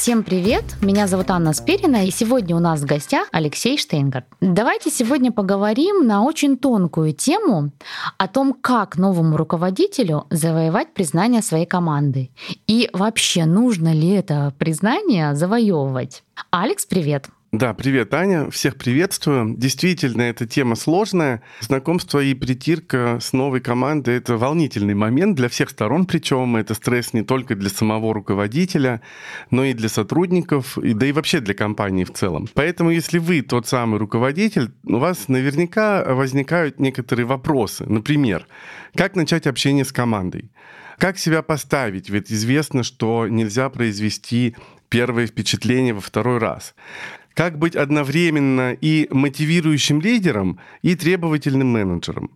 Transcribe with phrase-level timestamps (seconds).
[0.00, 0.62] Всем привет!
[0.80, 4.26] Меня зовут Анна Сперина, и сегодня у нас в гостях Алексей Штейнгард.
[4.40, 7.72] Давайте сегодня поговорим на очень тонкую тему
[8.16, 12.30] о том, как новому руководителю завоевать признание своей команды.
[12.68, 16.22] И вообще, нужно ли это признание завоевывать?
[16.52, 17.28] Алекс, привет!
[17.50, 18.50] Да, привет, Аня.
[18.50, 19.54] Всех приветствую.
[19.56, 21.42] Действительно, эта тема сложная.
[21.60, 27.14] Знакомство и притирка с новой командой— это волнительный момент для всех сторон, причем это стресс
[27.14, 29.00] не только для самого руководителя,
[29.50, 32.48] но и для сотрудников, и, да и вообще для компании в целом.
[32.52, 37.86] Поэтому, если вы тот самый руководитель, у вас наверняка возникают некоторые вопросы.
[37.86, 38.46] Например,
[38.94, 40.50] как начать общение с командой?
[40.98, 42.10] Как себя поставить?
[42.10, 44.54] Ведь известно, что нельзя произвести
[44.88, 46.74] первое впечатление во второй раз.
[47.38, 52.32] Как быть одновременно и мотивирующим лидером, и требовательным менеджером?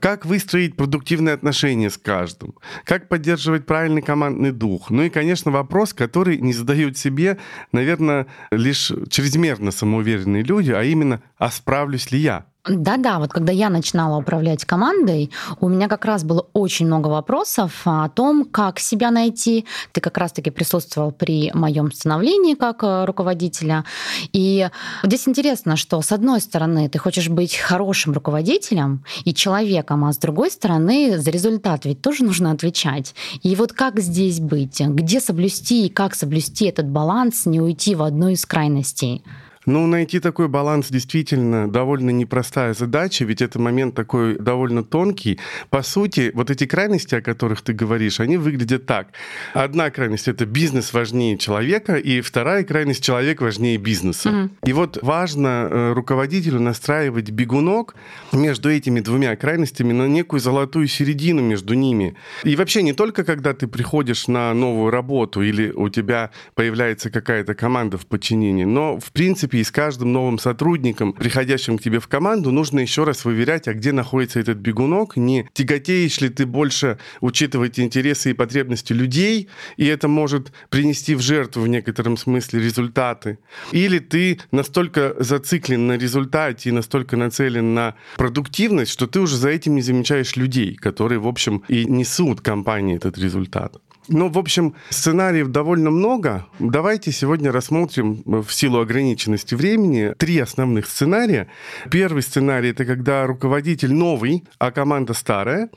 [0.00, 2.56] Как выстроить продуктивные отношения с каждым?
[2.84, 4.90] Как поддерживать правильный командный дух?
[4.90, 7.38] Ну и, конечно, вопрос, который не задают себе,
[7.72, 12.44] наверное, лишь чрезмерно самоуверенные люди, а именно, а справлюсь ли я?
[12.64, 17.80] Да-да, вот когда я начинала управлять командой, у меня как раз было очень много вопросов
[17.84, 19.66] о том, как себя найти.
[19.90, 23.84] Ты как раз-таки присутствовал при моем становлении как э, руководителя.
[24.32, 24.68] И
[25.02, 30.18] здесь интересно, что с одной стороны ты хочешь быть хорошим руководителем и человеком, а с
[30.18, 33.16] другой стороны за результат ведь тоже нужно отвечать.
[33.42, 34.80] И вот как здесь быть?
[34.80, 39.24] Где соблюсти и как соблюсти этот баланс, не уйти в одну из крайностей?
[39.66, 45.38] Ну, найти такой баланс действительно довольно непростая задача, ведь это момент такой довольно тонкий.
[45.70, 49.08] По сути, вот эти крайности, о которых ты говоришь, они выглядят так.
[49.54, 54.30] Одна крайность— это бизнес важнее человека, и вторая крайность— человек важнее бизнеса.
[54.30, 54.50] Mm-hmm.
[54.66, 57.94] И вот важно э, руководителю настраивать бегунок
[58.32, 62.16] между этими двумя крайностями на некую золотую середину между ними.
[62.42, 67.54] И вообще не только когда ты приходишь на новую работу или у тебя появляется какая-то
[67.54, 71.98] команда в подчинении, но в принципе принципе, и с каждым новым сотрудником, приходящим к тебе
[71.98, 76.46] в команду, нужно еще раз выверять, а где находится этот бегунок, не тяготеешь ли ты
[76.46, 82.60] больше учитывать интересы и потребности людей, и это может принести в жертву в некотором смысле
[82.60, 83.38] результаты,
[83.72, 89.48] или ты настолько зациклен на результате и настолько нацелен на продуктивность, что ты уже за
[89.48, 93.80] этим не замечаешь людей, которые, в общем, и несут компании этот результат.
[94.08, 96.46] Ну, в общем, сценариев довольно много.
[96.58, 101.48] Давайте сегодня рассмотрим э, в силу ограниченности времени три основных сценария.
[101.90, 105.70] Первый сценарий— это когда руководитель новый, а команда старая.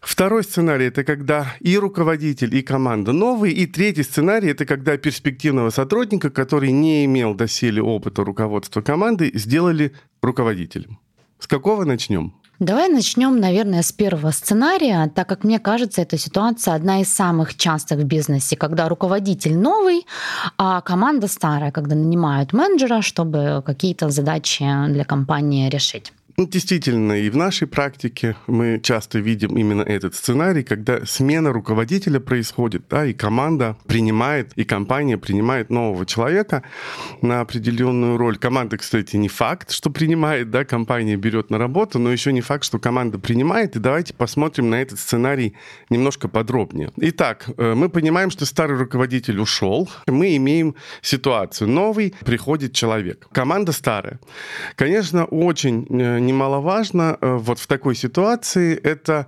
[0.00, 3.54] Второй сценарий— это когда и руководитель, и команда новые.
[3.54, 9.92] И третий сценарий— это когда перспективного сотрудника, который не имел доселе опыта руководства команды, сделали
[10.22, 10.98] руководителем.
[11.38, 12.34] С какого начнем?
[12.60, 17.56] Давай начнем, наверное, с первого сценария, так как мне кажется, эта ситуация одна из самых
[17.56, 20.06] частых в бизнесе, когда руководитель новый,
[20.58, 26.12] а команда старая, когда нанимают менеджера, чтобы какие-то задачи для компании решить.
[26.36, 32.20] Ну, действительно, и в нашей практике мы часто видим именно этот сценарий, когда смена руководителя
[32.20, 36.62] происходит, да, и команда принимает, и компания принимает нового человека
[37.22, 38.38] на определенную роль.
[38.38, 42.64] Команда, кстати, не факт, что принимает, да, компания берет на работу, но еще не факт,
[42.64, 43.76] что команда принимает.
[43.76, 45.54] И давайте посмотрим на этот сценарий
[45.90, 46.90] немножко подробнее.
[46.96, 51.68] Итак, э, мы понимаем, что старый руководитель ушел, мы имеем ситуацию.
[51.68, 53.26] Новый приходит человек.
[53.32, 54.20] Команда старая.
[54.76, 59.26] Конечно, очень э, немаловажно э, вот в такой ситуации, это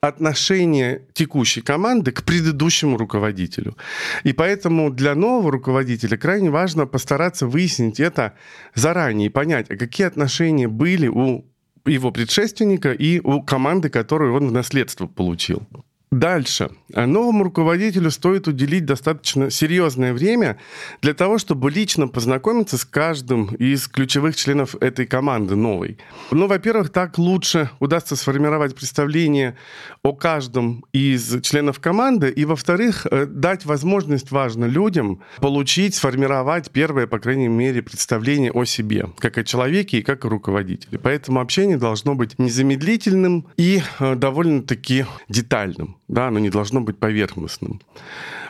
[0.00, 3.76] отношение текущей команды к предыдущему руководителю.
[4.24, 8.34] И поэтому для нового руководителя крайне важно постараться выяснить это
[8.74, 11.44] заранее и понять, а какие отношения были у
[11.84, 15.66] его предшественника и у команды, которую он в наследство получил.
[16.12, 16.70] Дальше.
[16.94, 20.56] Новому руководителю стоит уделить достаточно серьезное время
[21.02, 25.98] для того, чтобы лично познакомиться с каждым из ключевых членов этой команды новой.
[26.30, 29.56] Ну, во-первых, так лучше удастся сформировать представление
[30.04, 37.08] о каждом из членов команды, и, во-вторых, э, дать возможность, важно, людям получить, сформировать первое,
[37.08, 41.00] по крайней мере, представление о себе, как о человеке и как о руководителе.
[41.00, 47.80] Поэтому общение должно быть незамедлительным и э, довольно-таки детальным да, оно не должно быть поверхностным.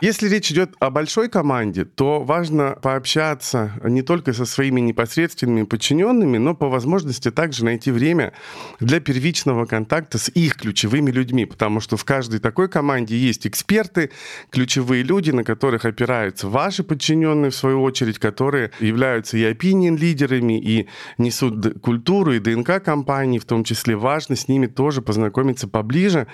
[0.03, 6.37] Если речь идет о большой команде, то важно пообщаться не только со своими непосредственными подчиненными,
[6.37, 8.35] но по возможности также найти время
[8.79, 14.11] для первичного контакта с их ключевыми людьми, потому что в каждой такой команде есть эксперты,
[14.51, 20.89] ключевые люди, на которых опираются ваши подчиненные, в свою очередь, которые являются и opinion-лидерами, и
[21.17, 26.27] несут культуру и ДНК компании, в том числе важно с ними тоже познакомиться поближе,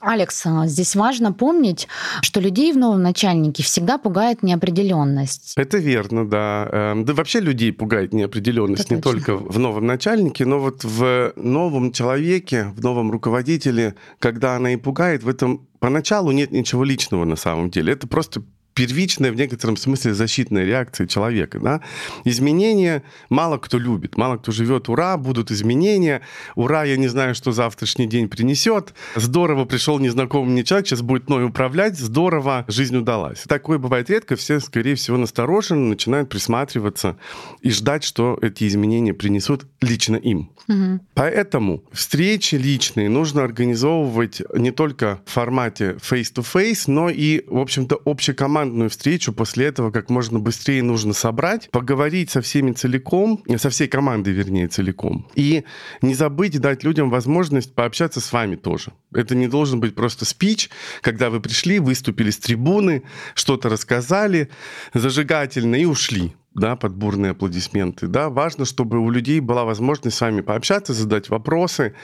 [0.00, 1.88] Алекс, а, здесь важно помнить,
[2.22, 5.54] что людей в новом начальнике всегда пугает неопределенность.
[5.56, 6.68] Это верно, да.
[6.70, 9.20] Эм, да вообще людей пугает неопределенность Это не точно.
[9.20, 14.76] только в новом начальнике, но вот в новом человеке, в новом руководителе, когда она и
[14.76, 17.92] пугает, в этом поначалу нет ничего личного на самом деле.
[17.92, 18.42] Это просто
[18.78, 21.58] первичная в некотором смысле защитная реакция человека.
[21.58, 21.80] Да?
[22.22, 24.88] Изменения мало кто любит, мало кто живет.
[24.88, 26.22] Ура, будут изменения.
[26.54, 28.94] Ура, я не знаю, что завтрашний день принесет.
[29.16, 31.98] Здорово, пришел незнакомый мне человек, сейчас будет мной управлять.
[31.98, 33.42] Здорово, жизнь удалась.
[33.48, 34.36] Такое бывает редко.
[34.36, 37.16] Все, скорее всего, настороженно начинают присматриваться
[37.62, 40.52] и ждать, что эти изменения принесут лично им.
[40.68, 41.00] Угу.
[41.14, 48.67] Поэтому встречи личные нужно организовывать не только в формате face-to-face, но и, в общем-то, общекомандно
[48.68, 53.88] командную встречу после этого как можно быстрее нужно собрать, поговорить со всеми целиком, со всей
[53.88, 55.26] командой, вернее, целиком.
[55.34, 55.64] И
[56.02, 58.92] не забыть дать людям возможность пообщаться с вами тоже.
[59.14, 60.68] Это не должен быть просто спич,
[61.00, 63.02] когда вы пришли, выступили с трибуны,
[63.34, 64.50] что-то рассказали
[64.92, 68.06] зажигательно и ушли да, под бурные аплодисменты.
[68.06, 71.94] Да, важно, чтобы у людей была возможность с вами пообщаться, задать вопросы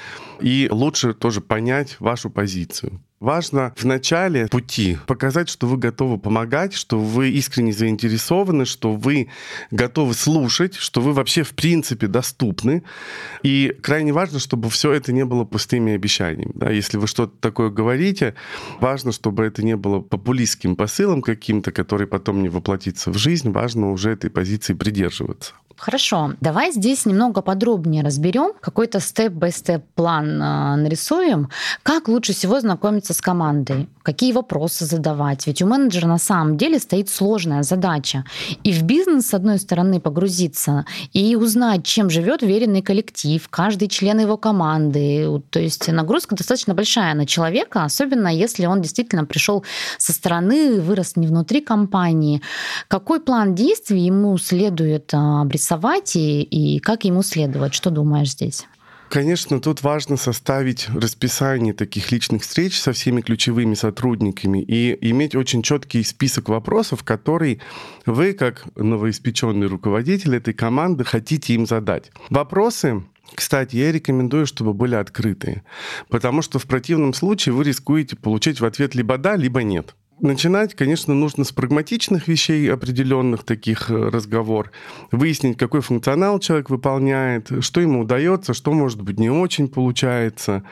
[0.40, 3.02] и лучше тоже понять вашу позицию.
[3.24, 9.30] Важно в начале пути показать, что вы готовы помогать, что вы искренне заинтересованы, что вы
[9.70, 12.82] готовы слушать, что вы вообще в принципе доступны.
[13.42, 16.52] И крайне важно, чтобы все это не было пустыми обещаниями.
[16.54, 16.70] Да?
[16.70, 18.34] Если вы что-то такое говорите,
[18.78, 23.50] важно, чтобы это не было популистским посылом каким-то, который потом не воплотится в жизнь.
[23.52, 25.54] Важно уже этой позиции придерживаться.
[25.76, 31.48] Хорошо, давай здесь немного подробнее разберем, какой-то степ-бай-степ план э, нарисуем,
[31.82, 35.46] как лучше всего знакомиться с командой, какие вопросы задавать.
[35.48, 38.24] Ведь у менеджера на самом деле стоит сложная задача.
[38.62, 44.20] И в бизнес, с одной стороны, погрузиться и узнать, чем живет веренный коллектив, каждый член
[44.20, 45.42] его команды.
[45.50, 49.64] То есть нагрузка достаточно большая на человека, особенно если он действительно пришел
[49.98, 52.42] со стороны, вырос не внутри компании.
[52.86, 57.74] Какой план действий ему следует обрисовать рисовать и, и как ему следовать?
[57.74, 58.66] Что думаешь здесь?
[59.08, 65.62] Конечно, тут важно составить расписание таких личных встреч со всеми ключевыми сотрудниками и иметь очень
[65.62, 67.60] четкий список вопросов, которые
[68.06, 72.10] вы, как новоиспеченный руководитель этой команды, хотите им задать.
[72.30, 75.64] Вопросы кстати, я рекомендую, чтобы были открытые,
[76.08, 79.94] потому что в противном случае вы рискуете получить в ответ либо да, либо нет.
[80.20, 84.70] Начинать, конечно, нужно с прагматичных вещей, определенных таких э, разговор.
[85.10, 90.62] Выяснить, какой функционал человек выполняет, что ему удается, что, может быть, не очень получается,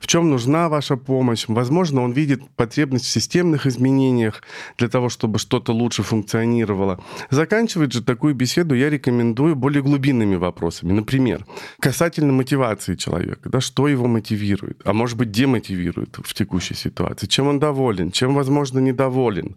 [0.00, 1.44] в чем нужна ваша помощь.
[1.46, 4.42] Возможно, он видит потребность в системных изменениях
[4.78, 6.98] для того, чтобы что-то лучше функционировало.
[7.28, 10.92] Заканчивать же такую беседу я рекомендую более глубинными вопросами.
[10.92, 11.44] Например,
[11.80, 13.50] касательно мотивации человека.
[13.50, 18.34] Да, что его мотивирует, а может быть, демотивирует в текущей ситуации, чем он доволен, чем,
[18.34, 19.56] возможно, недоволен,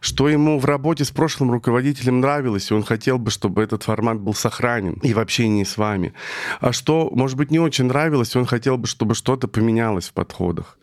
[0.00, 4.18] что ему в работе с прошлым руководителем нравилось, и он хотел бы, чтобы этот формат
[4.18, 6.12] был сохранен и в общении с вами,
[6.60, 10.12] а что, может быть, не очень нравилось, и он хотел бы, чтобы что-то поменялось в
[10.12, 10.78] подходах.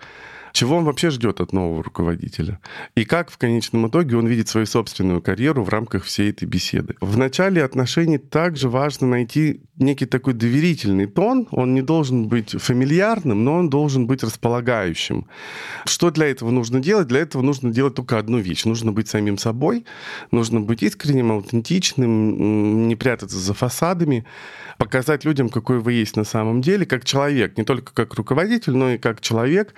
[0.51, 2.59] Чего он вообще ждет от нового руководителя?
[2.95, 6.95] И как в конечном итоге он видит свою собственную карьеру в рамках всей этой беседы?
[7.01, 11.47] В начале отношений также важно найти некий такой доверительный тон.
[11.51, 15.27] Он не должен быть фамильярным, но он должен быть располагающим.
[15.85, 17.07] Что для этого нужно делать?
[17.07, 18.65] Для этого нужно делать только одну вещь.
[18.65, 19.85] Нужно быть самим собой,
[20.31, 24.25] нужно быть искренним, аутентичным, не прятаться за фасадами,
[24.77, 28.91] показать людям, какой вы есть на самом деле, как человек, не только как руководитель, но
[28.91, 29.73] и как человек.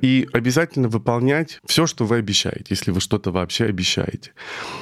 [0.00, 4.32] И и обязательно выполнять все, что вы обещаете, если вы что-то вообще обещаете.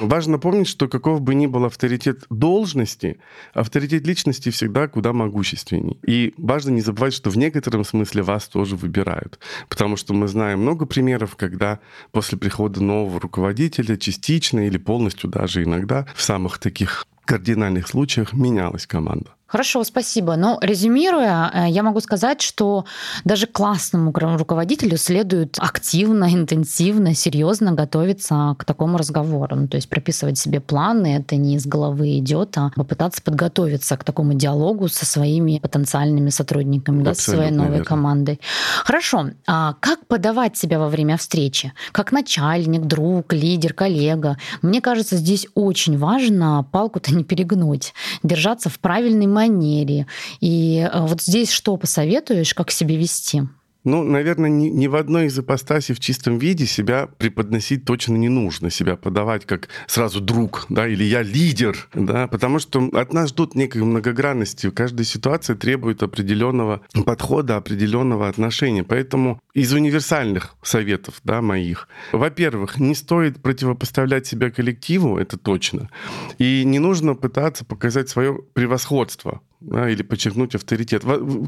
[0.01, 3.19] Важно помнить, что каков бы ни был авторитет должности,
[3.53, 5.97] авторитет личности всегда куда могущественней.
[6.05, 9.39] И важно не забывать, что в некотором смысле вас тоже выбирают.
[9.69, 11.79] Потому что мы знаем много примеров, когда
[12.11, 18.85] после прихода нового руководителя частично или полностью даже иногда в самых таких кардинальных случаях менялась
[18.85, 19.31] команда.
[19.51, 20.37] Хорошо, спасибо.
[20.37, 22.85] Но резюмируя, э, я могу сказать, что
[23.25, 29.57] даже классному руководителю следует активно, интенсивно, серьезно готовиться к такому разговору.
[29.57, 34.05] Ну, то есть прописывать себе планы, это не из головы идет, а попытаться подготовиться к
[34.05, 37.85] такому диалогу со своими потенциальными сотрудниками, да, со своей новой верно.
[37.85, 38.39] командой.
[38.85, 39.31] Хорошо.
[39.47, 41.73] А как подавать себя во время встречи?
[41.91, 44.37] Как начальник, друг, лидер, коллега?
[44.61, 47.93] Мне кажется, здесь очень важно палку-то не перегнуть,
[48.23, 50.07] держаться в правильный момент манере.
[50.39, 53.43] И э, вот здесь что посоветуешь, как себя вести?
[53.83, 58.29] Ну, наверное, ни, ни в одной из ипостасей в чистом виде себя преподносить точно не
[58.29, 63.29] нужно, себя подавать как сразу друг, да, или я лидер, да, потому что от нас
[63.29, 64.69] ждут некой многогранности.
[64.69, 68.83] Каждая ситуация требует определенного подхода, определенного отношения.
[68.83, 75.89] Поэтому из универсальных советов, да, моих, во-первых, не стоит противопоставлять себя коллективу, это точно,
[76.37, 81.03] и не нужно пытаться показать свое превосходство да, или подчеркнуть авторитет.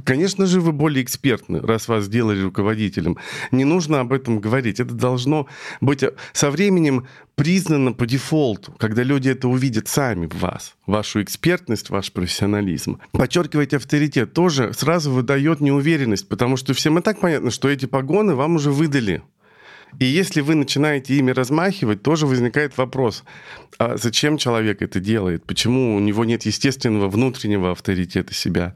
[0.06, 3.18] Конечно же, вы более экспертны, раз вас сделали руководителем.
[3.52, 4.80] Не нужно об этом говорить.
[4.80, 5.48] Это должно
[5.82, 11.90] быть со временем признано по дефолту, когда люди это увидят сами в вас, вашу экспертность,
[11.90, 13.00] ваш профессионализм.
[13.12, 18.36] Подчеркивать авторитет тоже сразу выдает неуверенность, потому что всем и так понятно, что эти погоны
[18.36, 19.24] вам уже выдали.
[20.00, 23.24] И если вы начинаете ими размахивать, тоже возникает вопрос,
[23.78, 25.46] а зачем человек это делает?
[25.46, 28.76] Почему у него нет естественного внутреннего авторитета себя?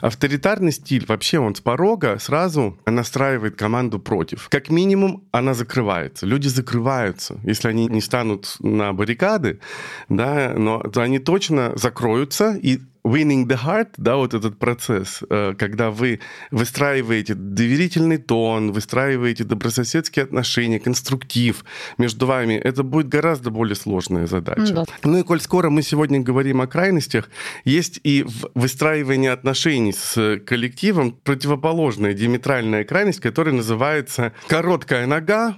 [0.00, 4.48] Авторитарный стиль вообще он с порога сразу настраивает команду против.
[4.48, 6.26] Как минимум она закрывается.
[6.26, 7.40] Люди закрываются.
[7.44, 9.60] Если они не станут на баррикады,
[10.08, 15.54] да, но то они точно закроются и winning the heart, да, вот этот процесс, э,
[15.58, 21.64] когда вы выстраиваете доверительный тон, выстраиваете добрососедские отношения, конструктив
[21.96, 24.74] между вами, это будет гораздо более сложная задача.
[24.74, 24.84] Да.
[25.04, 27.30] Ну и коль скоро мы сегодня говорим о крайностях,
[27.64, 35.56] есть и в выстраивании отношений с коллективом противоположная диаметральная крайность, которая называется короткая нога,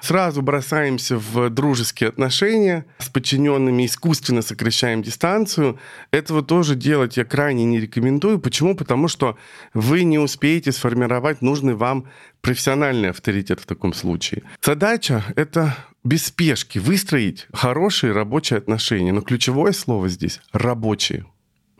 [0.00, 5.78] Сразу бросаемся в дружеские отношения с подчиненными, искусственно сокращаем дистанцию.
[6.10, 8.38] Этого тоже делать я крайне не рекомендую.
[8.38, 8.74] Почему?
[8.74, 9.36] Потому что
[9.74, 12.06] вы не успеете сформировать нужный вам
[12.40, 14.42] профессиональный авторитет в таком случае.
[14.62, 19.12] Задача— это без спешки выстроить хорошие рабочие отношения.
[19.12, 21.26] Но ключевое слово здесь— рабочие.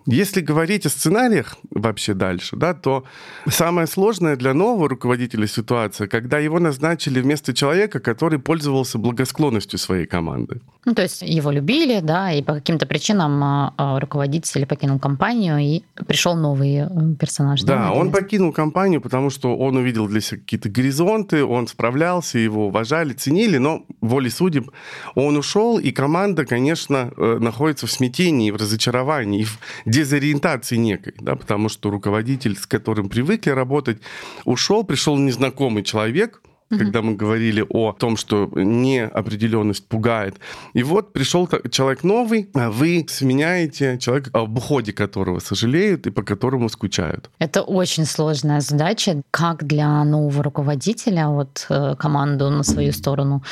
[0.06, 3.04] Если говорить о сценариях вообще дальше, да, то
[3.48, 10.06] самое сложное для нового руководителя ситуация, когда его назначили вместо человека, который пользовался благосклонностью своей
[10.06, 10.60] команды.
[10.84, 15.58] Ну, то есть его любили, да, и по каким-то причинам а, а, руководитель покинул компанию,
[15.58, 17.62] и пришел новый э, персонаж.
[17.62, 22.38] Да, да он покинул компанию, потому что он увидел для себя какие-то горизонты, он справлялся,
[22.38, 24.70] его уважали, ценили, но волей судеб
[25.16, 29.58] он ушел, и команда, конечно, э, находится в смятении, в разочаровании, в
[29.96, 33.98] дезориентации некой, да, потому что руководитель, с которым привыкли работать,
[34.44, 36.78] ушел, пришел незнакомый человек, угу.
[36.78, 40.36] когда мы говорили о том, что неопределенность пугает.
[40.74, 46.22] И вот пришел человек новый, а вы сменяете человека, об уходе которого сожалеют и по
[46.22, 47.30] которому скучают.
[47.38, 53.42] Это очень сложная задача, как для нового руководителя вот э, команду на свою сторону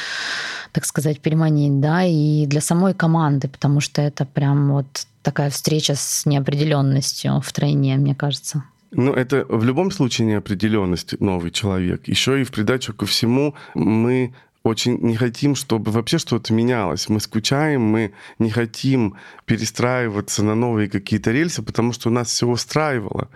[0.73, 5.94] так сказать, переманить, да, и для самой команды, потому что это прям вот такая встреча
[5.94, 8.64] с неопределенностью в тройне, мне кажется.
[8.95, 12.09] Ну, это в любом случае неопределенность новый человек.
[12.09, 14.33] Еще и в придачу ко всему мы
[14.64, 17.11] очень не хотим, чтобы вообще что-то менялось.
[17.11, 22.47] Мы скучаем, мы не хотим перестраиваться на новые какие-то рельсы, потому что у нас все
[22.47, 23.28] устраивало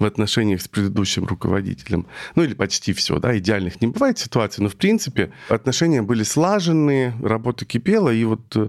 [0.00, 2.06] в отношениях с предыдущим руководителем.
[2.34, 7.14] Ну или почти все, да, идеальных не бывает ситуаций, но в принципе отношения были слаженные,
[7.22, 8.68] работа кипела, и вот э,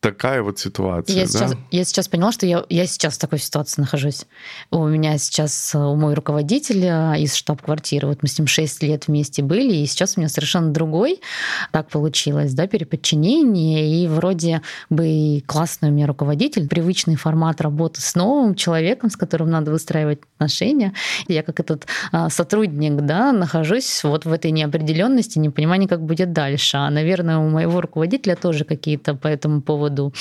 [0.00, 1.16] такая вот ситуация.
[1.16, 1.28] Я, да?
[1.28, 4.26] сейчас, я сейчас поняла, что я, я сейчас в такой ситуации нахожусь.
[4.70, 6.84] У меня сейчас э, мой руководитель
[7.22, 10.70] из штаб-квартиры, вот мы с ним 6 лет вместе были, и сейчас у меня совершенно
[10.70, 11.22] другой
[11.70, 18.14] так получилось, да, переподчинение, и вроде бы классный у меня руководитель, привычный формат работы с
[18.14, 20.92] новым человеком, с которым надо выстраивать отношения.
[21.28, 26.76] Я как этот а, сотрудник, да, нахожусь вот в этой неопределенности, непонимании, как будет дальше.
[26.76, 30.12] А, наверное, у моего руководителя тоже какие-то по этому поводу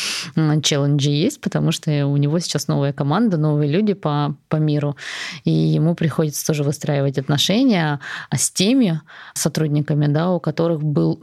[0.63, 4.95] челленджи есть, потому что у него сейчас новая команда, новые люди по, по миру,
[5.43, 7.99] и ему приходится тоже выстраивать отношения
[8.29, 9.01] а с теми
[9.33, 11.22] сотрудниками, да, у которых был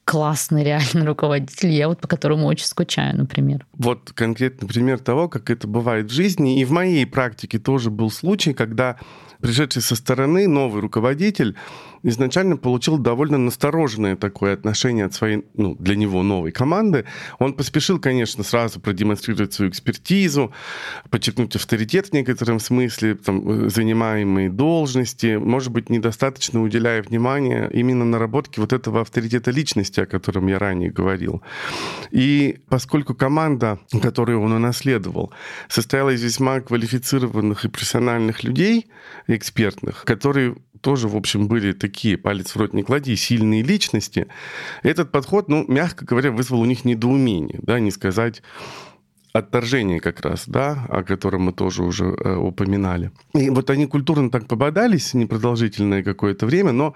[0.11, 3.65] классный реальный руководитель, я вот по которому очень скучаю, например.
[3.77, 6.59] Вот конкретный пример того, как это бывает в жизни.
[6.59, 8.97] И в моей практике тоже был случай, когда
[9.39, 11.55] пришедший со стороны новый руководитель
[12.03, 17.05] изначально получил довольно настороженное такое отношение от своей, ну, для него новой команды.
[17.39, 20.51] Он поспешил, конечно, сразу продемонстрировать свою экспертизу,
[21.09, 28.61] подчеркнуть авторитет в некотором смысле, там, занимаемые должности, может быть, недостаточно уделяя внимания именно наработке
[28.61, 31.41] вот этого авторитета личности, о котором я ранее говорил.
[32.11, 35.31] И поскольку команда, которую он унаследовал,
[35.69, 38.87] состояла из весьма квалифицированных и профессиональных людей,
[39.27, 44.27] экспертных, которые тоже, в общем, были такие, палец в рот не клади, сильные личности.
[44.83, 48.41] Этот подход, ну, мягко говоря, вызвал у них недоумение, да, не сказать
[49.33, 53.11] отторжение как раз, да, о котором мы тоже уже э, упоминали.
[53.33, 56.93] И вот они культурно так пободались непродолжительное какое-то время, но,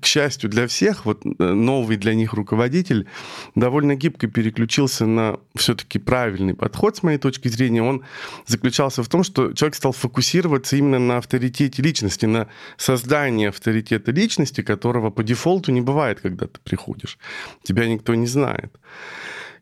[0.00, 3.06] к счастью для всех, вот э, новый для них руководитель
[3.54, 7.82] довольно гибко переключился на все-таки правильный подход, с моей точки зрения.
[7.82, 8.02] Он
[8.46, 14.62] заключался в том, что человек стал фокусироваться именно на авторитете личности, на создании авторитета личности,
[14.62, 17.18] которого по дефолту не бывает, когда ты приходишь.
[17.62, 18.72] Тебя никто не знает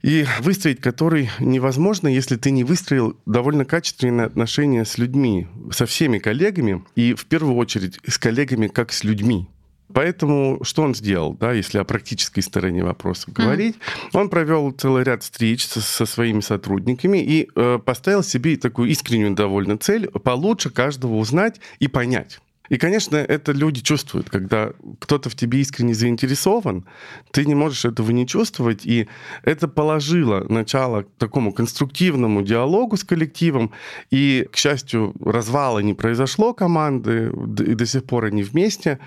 [0.05, 6.19] и выстроить который невозможно, если ты не выстроил довольно качественные отношения с людьми, со всеми
[6.19, 9.49] коллегами, и в первую очередь с коллегами как с людьми.
[9.95, 13.77] Поэтому что он сделал, да, если о практической стороне вопроса говорить?
[13.77, 14.11] Mm-hmm.
[14.13, 19.35] Он провел целый ряд встреч со, со своими сотрудниками и э, поставил себе такую искреннюю
[19.35, 22.41] довольно цель получше каждого узнать и понять.
[22.71, 26.87] И, конечно, это люди чувствуют, когда кто-то в тебе искренне заинтересован,
[27.31, 29.07] ты не можешь этого не чувствовать, и
[29.43, 33.73] это положило начало к такому конструктивному диалогу с коллективом,
[34.11, 38.99] и, к счастью, развала не произошло команды, и до сих пор они вместе,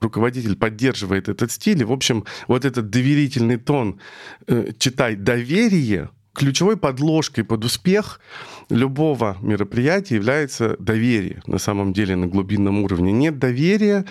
[0.00, 3.98] руководитель поддерживает этот стиль, и, в общем, вот этот доверительный тон,
[4.46, 8.20] э, читай доверие, ключевой подложкой под успех
[8.68, 13.12] любого мероприятия является доверие на самом деле на глубинном уровне.
[13.12, 14.04] Нет доверия,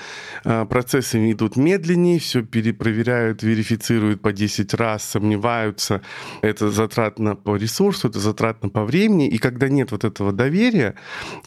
[0.44, 6.01] а, процессы идут медленнее, все перепроверяют, верифицируют по 10 раз, сомневаются.
[6.41, 9.27] Это затратно по ресурсу, это затратно по времени.
[9.27, 10.96] И когда нет вот этого доверия,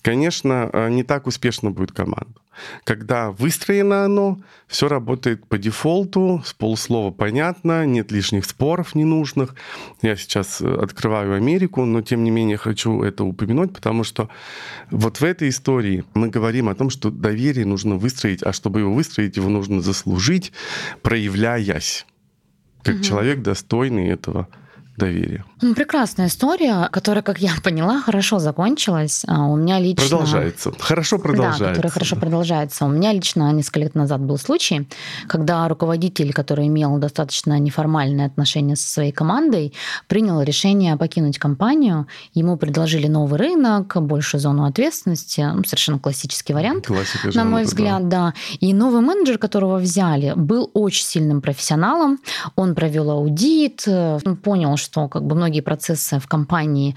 [0.03, 2.39] конечно, а, не так успешно будет команда.
[2.85, 9.55] Когда выстроено оно, все работает по дефолту, с полуслова понятно, нет лишних споров ненужных.
[10.03, 14.29] Я сейчас э, открываю Америку, но тем не менее хочу это упомянуть, потому что
[14.91, 18.93] вот в этой истории мы говорим о том, что доверие нужно выстроить, а чтобы его
[18.93, 20.53] выстроить, его нужно заслужить,
[21.03, 22.07] проявляясь
[22.83, 23.03] как угу.
[23.03, 24.49] человек достойный этого
[24.99, 25.45] доверия.
[25.61, 29.25] Ну, прекрасная история, которая, как я поняла, хорошо закончилась.
[29.27, 30.09] А у меня лично...
[30.09, 30.73] Продолжается.
[30.79, 31.65] Хорошо продолжается.
[31.65, 32.85] Да, которая хорошо продолжается.
[32.85, 34.89] У меня лично несколько лет назад был случай,
[35.27, 39.73] когда руководитель, который имел достаточно неформальные отношения со своей командой,
[40.07, 42.07] принял решение покинуть компанию.
[42.35, 45.41] Ему предложили новый рынок, большую зону ответственности.
[45.41, 48.19] Ну, совершенно классический вариант, Классика на мой взгляд, да.
[48.19, 48.35] да.
[48.61, 52.19] И новый менеджер, которого взяли, был очень сильным профессионалом.
[52.57, 56.97] Он провел аудит, э, понял, что что как бы многие процессы в компании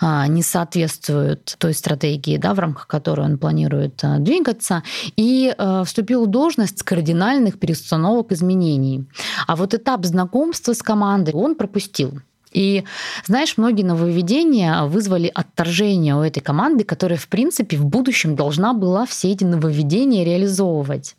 [0.00, 4.82] а, не соответствуют той стратегии, да, в рамках которой он планирует а, двигаться,
[5.16, 9.04] и а, вступил в должность кардинальных перестановок изменений.
[9.46, 12.20] А вот этап знакомства с командой он пропустил.
[12.54, 12.84] И,
[13.26, 19.04] знаешь, многие нововведения вызвали отторжение у этой команды, которая, в принципе, в будущем должна была
[19.06, 21.16] все эти нововведения реализовывать.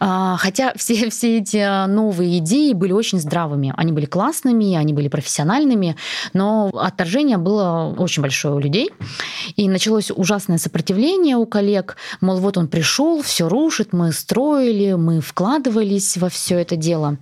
[0.00, 3.74] А, хотя все, все эти новые идеи были очень здравыми.
[3.76, 5.96] Они были классными, они были профессиональными,
[6.32, 8.90] но отторжение было очень большое у людей.
[9.56, 11.96] И началось ужасное сопротивление у коллег.
[12.20, 17.16] Мол, вот он пришел, все рушит, мы строили, мы вкладывались во все это дело.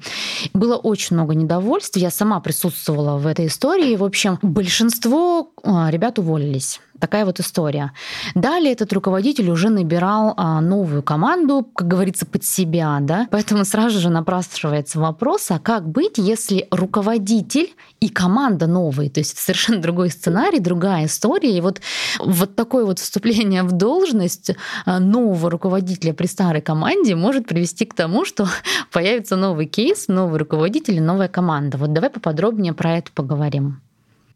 [0.52, 1.96] Было очень много недовольств.
[1.96, 3.96] Я сама присутствовала в этой истории.
[3.96, 6.80] В общем, большинство а, ребят уволились.
[7.00, 7.92] Такая вот история.
[8.34, 13.26] Далее этот руководитель уже набирал а, новую команду, как говорится, под себя, да.
[13.30, 19.38] Поэтому сразу же напрашивается вопрос, а как быть, если руководитель и команда новые, то есть
[19.38, 21.56] совершенно другой сценарий, другая история.
[21.56, 21.80] И вот,
[22.18, 24.52] вот такое вот вступление в должность
[24.84, 28.46] а, нового руководителя при старой команде может привести к тому, что
[28.92, 31.78] появится новый кейс, новый руководитель и новая команда.
[31.78, 33.80] Вот давай поподробнее про это поговорим.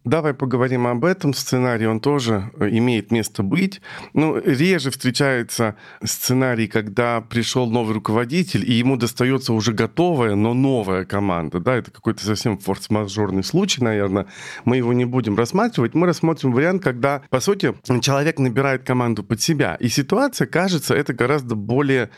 [0.05, 1.33] Давай поговорим об этом.
[1.33, 3.81] Сценарий, он тоже э, имеет место быть.
[4.13, 11.07] Ну, реже встречается сценарий, когда пришел новый руководитель, и ему достается уже готовая, но новая
[11.07, 11.59] команда.
[11.59, 14.27] Да, это какой-то совсем форс-мажорный случай, наверное.
[14.67, 15.95] Мы его не будем рассматривать.
[15.95, 19.77] Мы рассмотрим вариант, когда, по сути, человек набирает команду под себя.
[19.81, 22.11] И ситуация, кажется, это гораздо более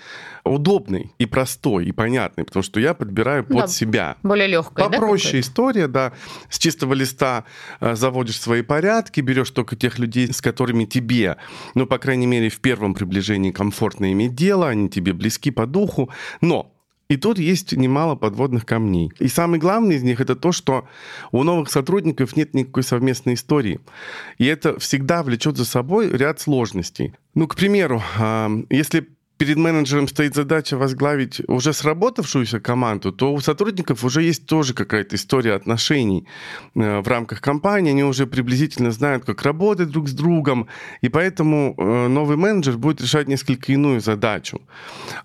[0.43, 4.17] удобный и простой, и понятный, потому что я подбираю под да, себя.
[4.23, 4.89] Более легкая.
[4.89, 6.13] Попроще да, история, да.
[6.49, 7.45] С чистого листа
[7.81, 11.37] заводишь свои порядки, берешь только тех людей, с которыми тебе,
[11.75, 16.11] ну, по крайней мере, в первом приближении комфортно иметь дело, они тебе близки по духу.
[16.41, 16.73] Но
[17.09, 19.13] и тут есть немало подводных камней.
[19.21, 20.89] И самый главный из них это то, что
[21.31, 23.81] у новых сотрудников нет никакой совместной истории.
[24.39, 27.15] И это всегда влечет за собой ряд сложностей.
[27.35, 33.41] Ну, к примеру, а, если перед менеджером стоит задача возглавить уже сработавшуюся команду, то у
[33.41, 36.27] сотрудников уже есть тоже какая-то история отношений
[36.75, 37.91] э, в рамках компании.
[37.91, 40.69] Они уже приблизительно знают, как работать друг с другом,
[41.03, 44.61] и поэтому э, новый менеджер будет решать несколько иную задачу.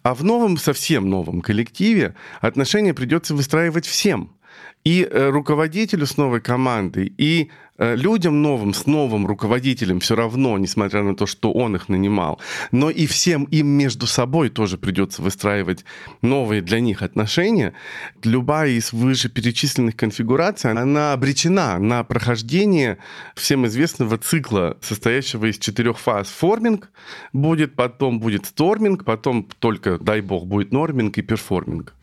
[0.04, 4.32] А в новом, совсем новом коллективе отношения придется выстраивать всем–
[4.84, 10.58] и э, руководителю с новой командой, и э, людям новым, с новым руководителем все равно,
[10.58, 12.39] несмотря на то, что он их нанимал.
[12.72, 15.86] Но и всем им между собой тоже придется выстраивать
[16.22, 17.74] новые для них отношения.
[18.24, 22.98] Любая из вышеперечисленных конфигураций, она обречена на прохождение
[23.36, 26.28] всем известного цикла, состоящего из четырех фаз.
[26.28, 26.89] Форминг
[27.34, 31.94] будет, потом будет сторминг, потом только, дай бог, будет норминг и перформинг.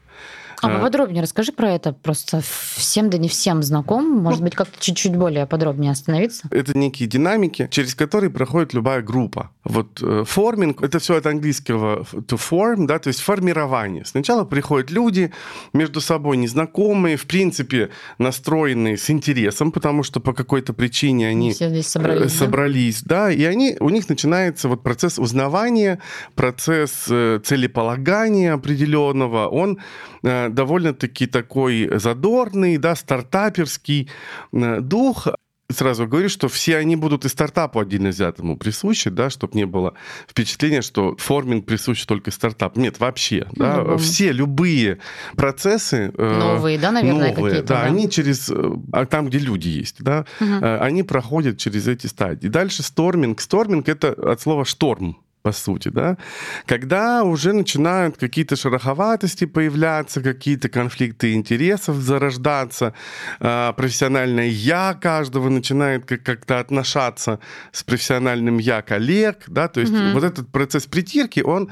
[0.62, 1.92] А поподробнее расскажи про это.
[1.92, 4.08] Просто всем да не всем знаком.
[4.10, 6.48] Может быть, как-то чуть-чуть более подробнее остановиться.
[6.50, 9.50] Это некие динамики, через которые проходит любая группа.
[9.68, 14.04] Вот э, форминг, это все от английского to form, да, то есть формирование.
[14.04, 15.32] Сначала приходят люди,
[15.72, 21.68] между собой незнакомые, в принципе, настроенные с интересом, потому что по какой-то причине они Все
[21.68, 23.26] здесь собрались, собрались да?
[23.26, 26.00] да, и они, у них начинается вот процесс узнавания,
[26.34, 29.78] процесс э, целеполагания определенного, он
[30.22, 34.08] э, довольно-таки такой задорный, да, стартаперский
[34.52, 35.28] э, дух.
[35.70, 39.94] Сразу говорю, что все они будут и стартапу отдельно взятому присущи, да, чтобы не было
[40.26, 42.76] впечатления, что форминг присущ только стартап.
[42.76, 44.98] Нет, вообще, да, mm все любые
[45.36, 48.54] процессы э, новые, да, наверное, новые, да, да, они через э,
[48.92, 50.54] а там, где люди есть, да, угу.
[50.62, 52.48] они проходят через эти стадии.
[52.48, 53.40] Дальше сторминг.
[53.40, 55.18] Сторминг это от слова шторм
[55.48, 56.18] по сути, да,
[56.66, 62.92] когда уже начинают какие-то шероховатости появляться, какие-то конфликты интересов зарождаться,
[63.40, 67.38] а, профессиональное «я» каждого начинает как-то отношаться
[67.72, 70.12] с профессиональным «я» коллег, да, то есть угу.
[70.12, 71.70] вот этот процесс притирки, он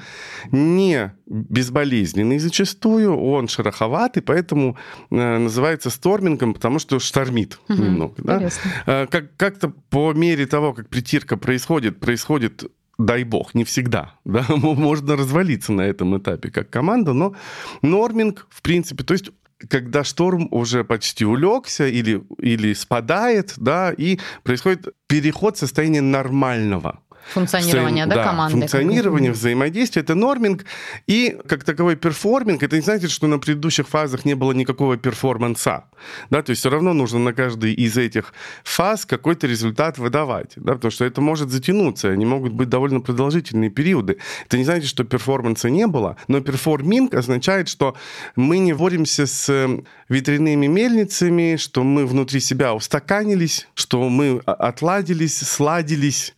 [0.50, 4.78] не безболезненный зачастую, он шероховатый, поэтому
[5.10, 7.82] э, называется стормингом, потому что штормит угу.
[7.82, 8.14] немного.
[8.18, 8.48] Да?
[8.86, 12.64] Э, как- как-то по мере того, как притирка происходит, происходит
[12.98, 17.34] дай бог, не всегда, да, можно развалиться на этом этапе как команда, но
[17.82, 19.30] norming, в принципе, то есть
[19.68, 27.00] когда шторм уже почти улегся или, или спадает, да, и происходит переход состояния нормального
[27.32, 28.58] Функционирование, да, да, команды.
[28.58, 30.64] Функционирование, взаимодействие, это norming.
[31.06, 35.84] И как таковой performing, это не значит, что на предыдущих фазах не было никакого перформанса.
[36.30, 38.32] Да, то есть все равно нужно на каждой из этих
[38.64, 40.52] фаз какой-то результат выдавать.
[40.56, 44.18] Да, потому что это может затянуться, они могут быть довольно продолжительные периоды.
[44.46, 47.96] Это не значит, что перформанса не было, но перформинг означает, что
[48.36, 49.68] мы не боремся с
[50.08, 56.34] ветряными мельницами, что мы внутри себя устаканились, что мы отладились, сладились,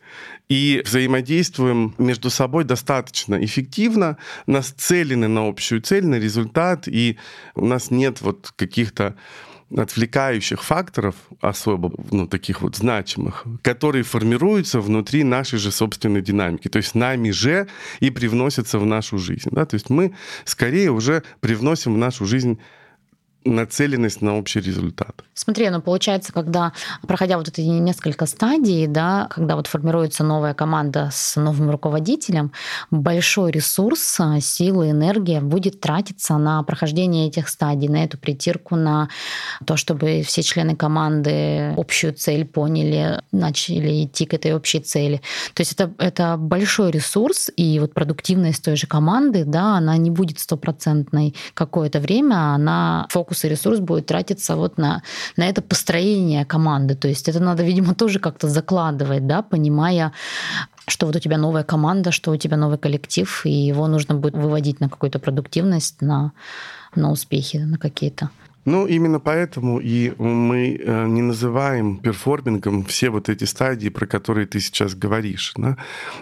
[0.48, 7.18] и взаимодействуем между собой достаточно эффективно, нацелены на общую цель, на результат, и
[7.54, 9.14] у нас нет вот каких-то
[9.76, 16.78] отвлекающих факторов, особо ну, таких вот значимых, которые формируются внутри нашей же собственной динамики, то
[16.78, 17.68] есть нами же
[18.00, 19.50] и привносятся в нашу жизнь.
[19.52, 19.66] Да?
[19.66, 20.14] То есть мы
[20.46, 22.58] скорее уже привносим в нашу жизнь
[23.54, 25.24] нацеленность на общий результат.
[25.34, 26.72] Смотри, ну получается, когда,
[27.06, 32.52] проходя вот эти несколько стадий, да, когда вот формируется новая команда с новым руководителем,
[32.90, 39.08] большой ресурс, а, силы, энергия будет тратиться на прохождение этих стадий, на эту притирку, на
[39.64, 45.22] то, чтобы все члены команды общую цель поняли, начали идти к этой общей цели.
[45.54, 50.10] То есть это, это большой ресурс, и вот продуктивность той же команды, да, она не
[50.10, 55.02] будет стопроцентной какое-то время, она фокус фокус и ресурс будет тратиться вот на,
[55.36, 56.94] на это построение команды.
[56.94, 60.12] То есть это надо, видимо, тоже как-то закладывать, да, понимая,
[60.88, 64.34] что вот у тебя новая команда, что у тебя новый коллектив, и его нужно будет
[64.34, 66.32] выводить на какую-то продуктивность, на,
[66.96, 68.28] на успехи, на какие-то.
[68.68, 74.46] Ну, именно поэтому и мы э, не называем перформингом все вот эти стадии, про которые
[74.46, 75.54] ты сейчас говоришь.
[75.56, 75.78] Да?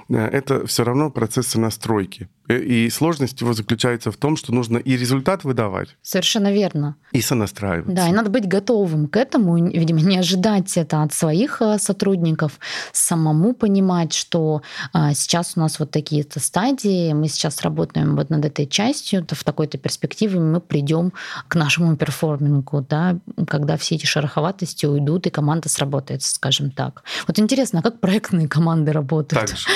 [0.08, 2.28] Э, это все равно процессы настройки.
[2.48, 5.96] Э, и сложность его заключается в том, что нужно и результат выдавать.
[6.02, 6.94] Совершенно верно.
[7.10, 7.96] И сонастраиваться.
[7.96, 12.60] Да, и надо быть готовым к этому, видимо, не ожидать это от своих сотрудников,
[12.92, 14.62] самому понимать, что
[14.94, 19.42] сейчас у нас вот такие-то стадии, мы сейчас работаем вот над этой частью, то в
[19.42, 21.12] такой-то перспективе мы придем
[21.48, 27.02] к нашему перформансу перформингу, да, когда все эти шероховатости уйдут, и команда сработает, скажем так.
[27.26, 29.48] Вот интересно, а как проектные команды работают?
[29.48, 29.66] Так же.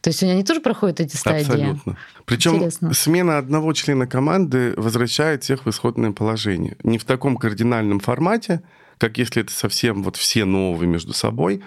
[0.00, 1.44] То есть они тоже проходят эти стадии?
[1.44, 1.96] Абсолютно.
[2.24, 2.94] Причем интересно.
[2.94, 6.76] смена одного члена команды возвращает всех в исходное положение.
[6.82, 8.62] Не в таком кардинальном формате,
[8.98, 11.62] как если это совсем вот все новые между собой,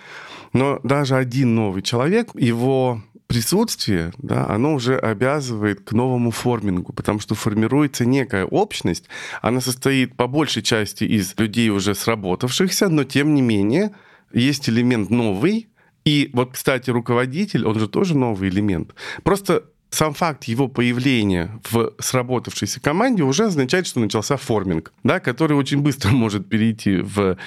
[0.53, 7.19] но даже один новый человек, его присутствие, да, оно уже обязывает к новому формингу, потому
[7.19, 9.05] что формируется некая общность,
[9.41, 13.91] она состоит по большей части из людей уже сработавшихся, но тем не менее
[14.33, 15.67] есть элемент новый,
[16.05, 18.95] и вот, кстати, руководитель, он же тоже новый элемент.
[19.23, 25.57] Просто сам факт его появления в сработавшейся команде уже означает, что начался форминг, да, который
[25.57, 27.37] очень быстро может перейти в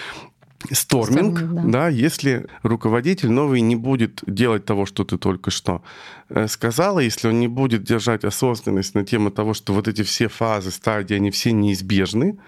[0.70, 1.70] Сторминг, Сторминг да.
[1.70, 5.82] да, если руководитель новый не будет делать того, что ты только что
[6.28, 10.28] э, сказала, если он не будет держать осознанность на тему того, что вот эти все
[10.28, 12.38] фазы, стадии, они все неизбежны,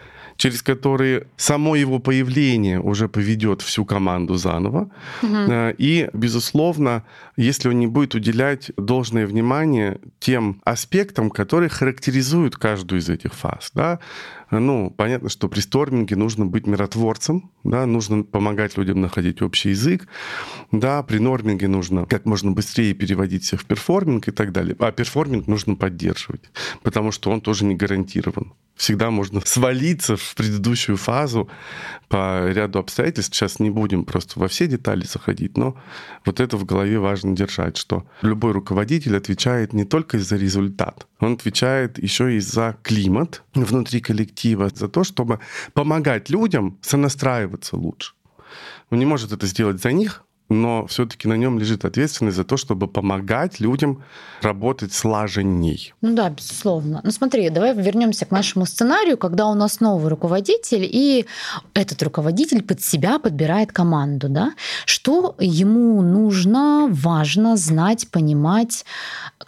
[0.43, 4.91] через которые само его появление уже поведет всю команду заново.
[5.23, 5.77] Угу.
[5.79, 7.05] И, безусловно,
[7.37, 13.71] если он не будет уделять должное внимание тем аспектам, которые характеризуют каждую из этих фаз,
[13.73, 14.01] да,
[14.51, 20.09] ну, понятно, что при сторминге нужно быть миротворцем, да, нужно помогать людям находить общий язык,
[20.73, 24.75] да, при норминге нужно как можно быстрее переводить всех в performing и так далее.
[24.81, 26.51] А performing нужно поддерживать,
[26.83, 28.55] потому что он тоже не гарантирован.
[28.77, 31.49] Всегда можно свалиться в предыдущую фазу
[32.09, 33.35] по ряду обстоятельств.
[33.35, 35.77] Сейчас не будем просто во все детали заходить, но
[36.25, 41.35] вот это в голове важно держать, что любой руководитель отвечает не только за результат, он
[41.35, 45.39] отвечает еще и за климат внутри коллектива, за то, чтобы
[45.75, 48.15] помогать людям сонастраиваться лучше.
[48.91, 52.57] Он не может это сделать за них, но все-таки на нем лежит ответственность за то,
[52.57, 54.03] чтобы помогать людям
[54.43, 55.95] работать слаженней.
[56.01, 57.01] Ну да, безусловно.
[57.05, 61.27] Ну смотри, давай вернемся к нашему сценарию, когда у нас новый руководитель, и
[61.75, 64.53] этот руководитель под себя подбирает команду, да?
[64.85, 68.85] Что ему нужно, важно знать, понимать,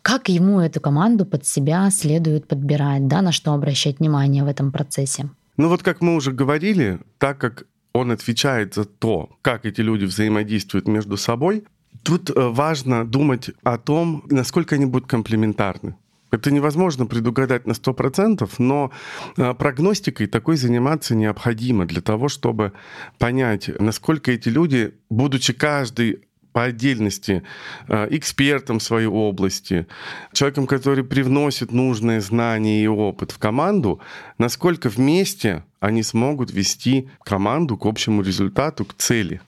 [0.02, 4.72] как ему эту команду под себя следует подбирать, да, на что обращать внимание в этом
[4.72, 5.28] процессе?
[5.56, 7.64] Ну вот как мы уже говорили, так как
[7.94, 11.64] он отвечает за то, как эти люди взаимодействуют между собой,
[12.02, 15.96] тут э, важно думать о том, насколько они будут комплементарны.
[16.33, 18.90] Это невозможно предугадать на 100%, но
[19.37, 22.72] э, прогностикой такой заниматься необходимо для того, чтобы
[23.18, 26.23] понять, насколько эти люди, будучи каждый
[26.54, 27.42] по отдельности
[27.88, 29.88] э, экспертом своей области,
[30.32, 34.00] человеком, который привносит нужные знания и опыт в команду,
[34.38, 39.40] насколько вместе они смогут вести команду к общему результату, к цели.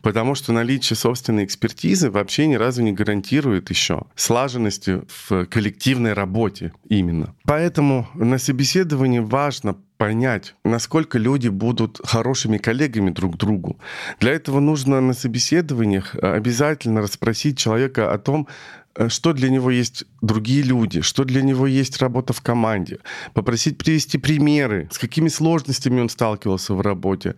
[0.00, 6.72] Потому что наличие собственной экспертизы вообще ни разу не гарантирует еще слаженности в коллективной работе
[6.88, 7.34] именно.
[7.44, 13.76] Поэтому на собеседовании важно понять, насколько люди будут хорошими коллегами друг другу.
[14.18, 18.48] Для этого нужно на собеседованиях обязательно расспросить человека о том,
[18.96, 22.98] Э, что для него есть другие люди, что для него есть работа в команде,
[23.34, 27.34] попросить привести примеры, с какими сложностями он сталкивался в работе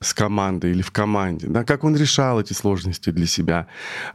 [0.00, 3.66] с командой или в команде, да, как он решал эти сложности для себя,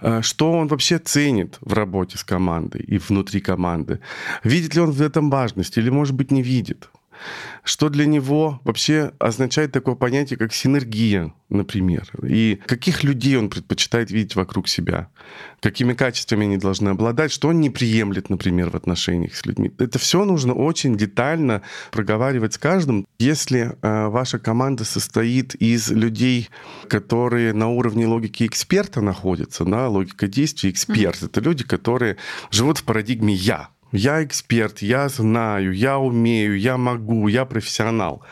[0.02, 4.00] э, что он вообще ценит в работе с командой и внутри команды,
[4.44, 6.90] видит ли он в этом важность или, может быть, не видит.
[7.64, 12.08] Что для него вообще означает такое понятие, как синергия, например?
[12.24, 15.10] И каких людей он предпочитает видеть вокруг себя?
[15.62, 17.32] Какими качествами они должны обладать?
[17.32, 19.72] Что он не приемлет, например, в отношениях с людьми?
[19.80, 23.08] Это все нужно очень детально проговаривать с каждым.
[23.18, 26.50] Если э, ваша команда состоит из людей,
[26.88, 31.26] которые на уровне логики эксперта находятся, да, логика действий эксперт, mm-hmm.
[31.26, 32.18] это люди, которые
[32.52, 38.24] живут в парадигме «я», я эксперт, я знаю, я умею, я могу, я профессионал,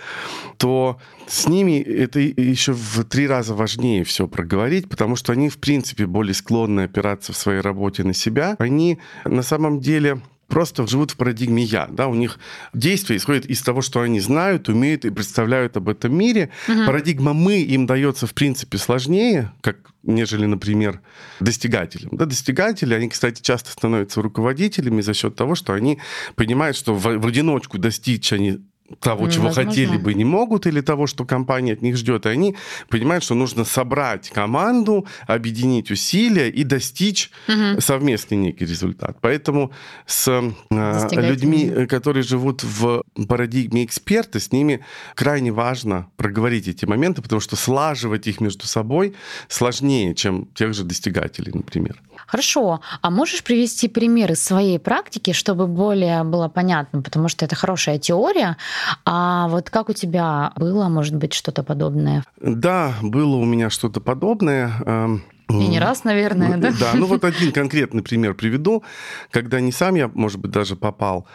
[0.58, 5.58] то с ними это еще в три раза важнее все проговорить, потому что они, в
[5.58, 8.56] принципе, более склонны опираться в своей работе на себя.
[8.60, 11.88] Они на самом деле просто живут в парадигме «я».
[11.88, 12.08] Да?
[12.08, 12.39] У них
[12.73, 16.49] действия исходят из того, что они знают, умеют и представляют об этом мире.
[16.67, 16.86] Угу.
[16.86, 21.01] Парадигма «мы» им дается, в принципе, сложнее, как нежели, например,
[21.39, 22.10] достигателям.
[22.13, 25.99] Да, достигатели, они, кстати, часто становятся руководителями за счет того, что они
[26.36, 28.60] понимают, что в, в одиночку достичь они
[29.00, 29.72] того, чего Возможно.
[29.72, 32.26] хотели бы, не могут, или того, что компания от них ждет.
[32.26, 32.56] И они
[32.89, 37.82] понимают, что нужно собрать команду, объединить усилия и достичь угу.
[37.82, 39.17] совместный некий результат.
[39.22, 39.72] Поэтому
[40.06, 47.22] с э, людьми, которые живут в парадигме эксперта, с ними крайне важно проговорить эти моменты,
[47.22, 49.15] потому что слаживать их между собой
[49.48, 52.02] сложнее, чем тех же достигателей, например.
[52.28, 52.82] Хорошо.
[53.02, 58.58] А можешь привести примеры своей практики, чтобы более было понятно, потому что это хорошая теория.
[59.05, 62.23] А вот как у тебя было, может быть, что-то подобное?
[62.41, 64.71] Да, было у меня что-то подобное.
[64.86, 66.71] Эм, и не раз, наверное, да?
[66.79, 68.83] Да, ну вот один конкретный пример приведу,
[69.29, 71.27] когда не сам я, может быть, даже попал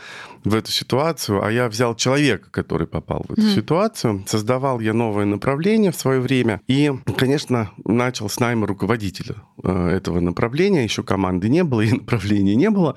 [0.48, 3.54] в эту ситуацию, а я взял человека, который попал в эту mm.
[3.54, 4.24] ситуацию.
[4.26, 6.60] Создавал я новое направление в свое время.
[6.66, 10.84] И, конечно, начал с найма руководителя э, этого направления.
[10.84, 12.96] Еще команды не было, и направления не было.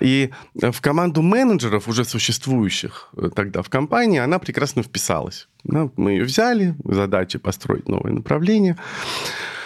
[0.00, 5.48] И в команду менеджеров, уже существующих э, тогда в компании, она прекрасно вписалась.
[5.64, 8.76] Ну, мы ее взяли, задача построить новое направление.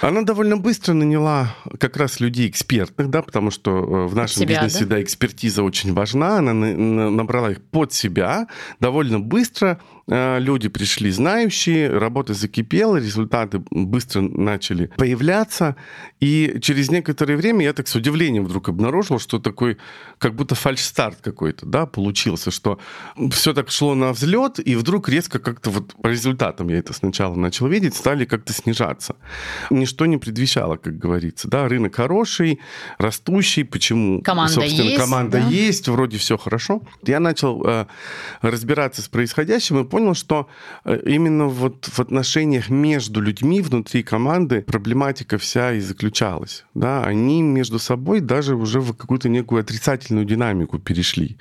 [0.01, 4.63] Она довольно быстро наняла как раз людей экспертных, да, потому что э, в нашем себя,
[4.63, 4.97] бизнесе, да?
[4.97, 6.39] да, экспертиза очень важна.
[6.39, 8.47] Она набрала их под себя
[8.81, 9.81] довольно быстро.
[10.09, 15.77] Э, люди пришли знающие, работа закипела, результаты быстро начали появляться.
[16.21, 19.79] И через некоторое время я так с удивлением вдруг обнаружил, что такой
[20.19, 22.79] как будто фальш-старт какой-то, да, получился, что
[23.31, 27.35] все так шло на взлет, и вдруг резко как-то вот по результатам я это сначала
[27.35, 29.17] начал видеть, стали как-то снижаться
[29.71, 31.49] ничто не предвещало, как говорится.
[31.49, 32.61] Да, рынок хороший,
[32.99, 33.65] растущий.
[33.65, 34.23] Почему?
[34.23, 35.01] Команда Собственно, есть.
[35.01, 35.49] Команда да?
[35.49, 36.83] есть, вроде все хорошо.
[37.07, 37.87] Я начал э,
[38.41, 40.49] разбираться с происходящим и понял, что
[40.85, 46.65] э, именно вот в отношениях между людьми внутри команды проблематика вся и заключалась.
[46.75, 51.37] Да, они между собой даже уже в какую-то некую отрицательную динамику перешли.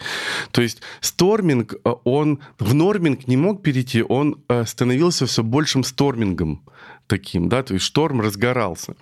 [0.52, 5.84] То есть сторминг, э, он в норминг не мог перейти, он э, становился все большим
[5.84, 6.62] стормингом
[7.08, 8.94] таким, да, то есть шторм разгорался.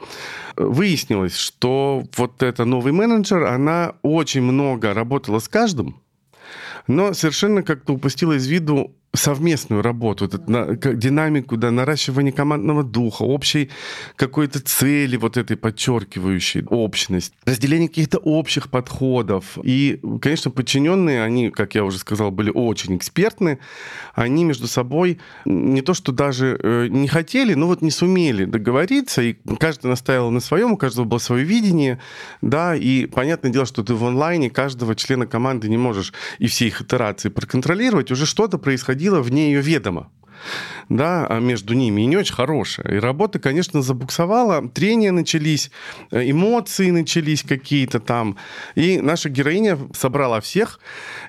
[0.56, 6.02] Выяснилось, что вот эта новый менеджер, она очень много работала с каждым,
[6.88, 13.24] но совершенно как-то упустила из виду совместную работу, вот на, динамику, да, наращивание командного духа,
[13.24, 13.70] общей
[14.16, 19.58] какой-то цели вот этой подчеркивающей общность, разделение каких-то общих подходов.
[19.64, 23.60] И, конечно, подчиненные, они, как я уже сказал, были очень экспертны,
[24.16, 29.22] они между собой не то, что даже э, не хотели, но вот не сумели договориться,
[29.22, 32.00] и каждый настаивал на своем, у каждого было свое видение,
[32.42, 36.68] да, и понятное дело, что ты в онлайне каждого члена команды не можешь и все
[36.68, 40.12] их итерации проконтролировать, уже что-то происходило происходило вне ее ведома
[40.98, 42.96] да, а между ними, и не очень хорошая.
[42.96, 45.72] И работа, конечно, забуксовала, трения начались,
[46.12, 48.38] э, эмоции начались какие-то там.
[48.76, 50.80] И наша героиня собрала всех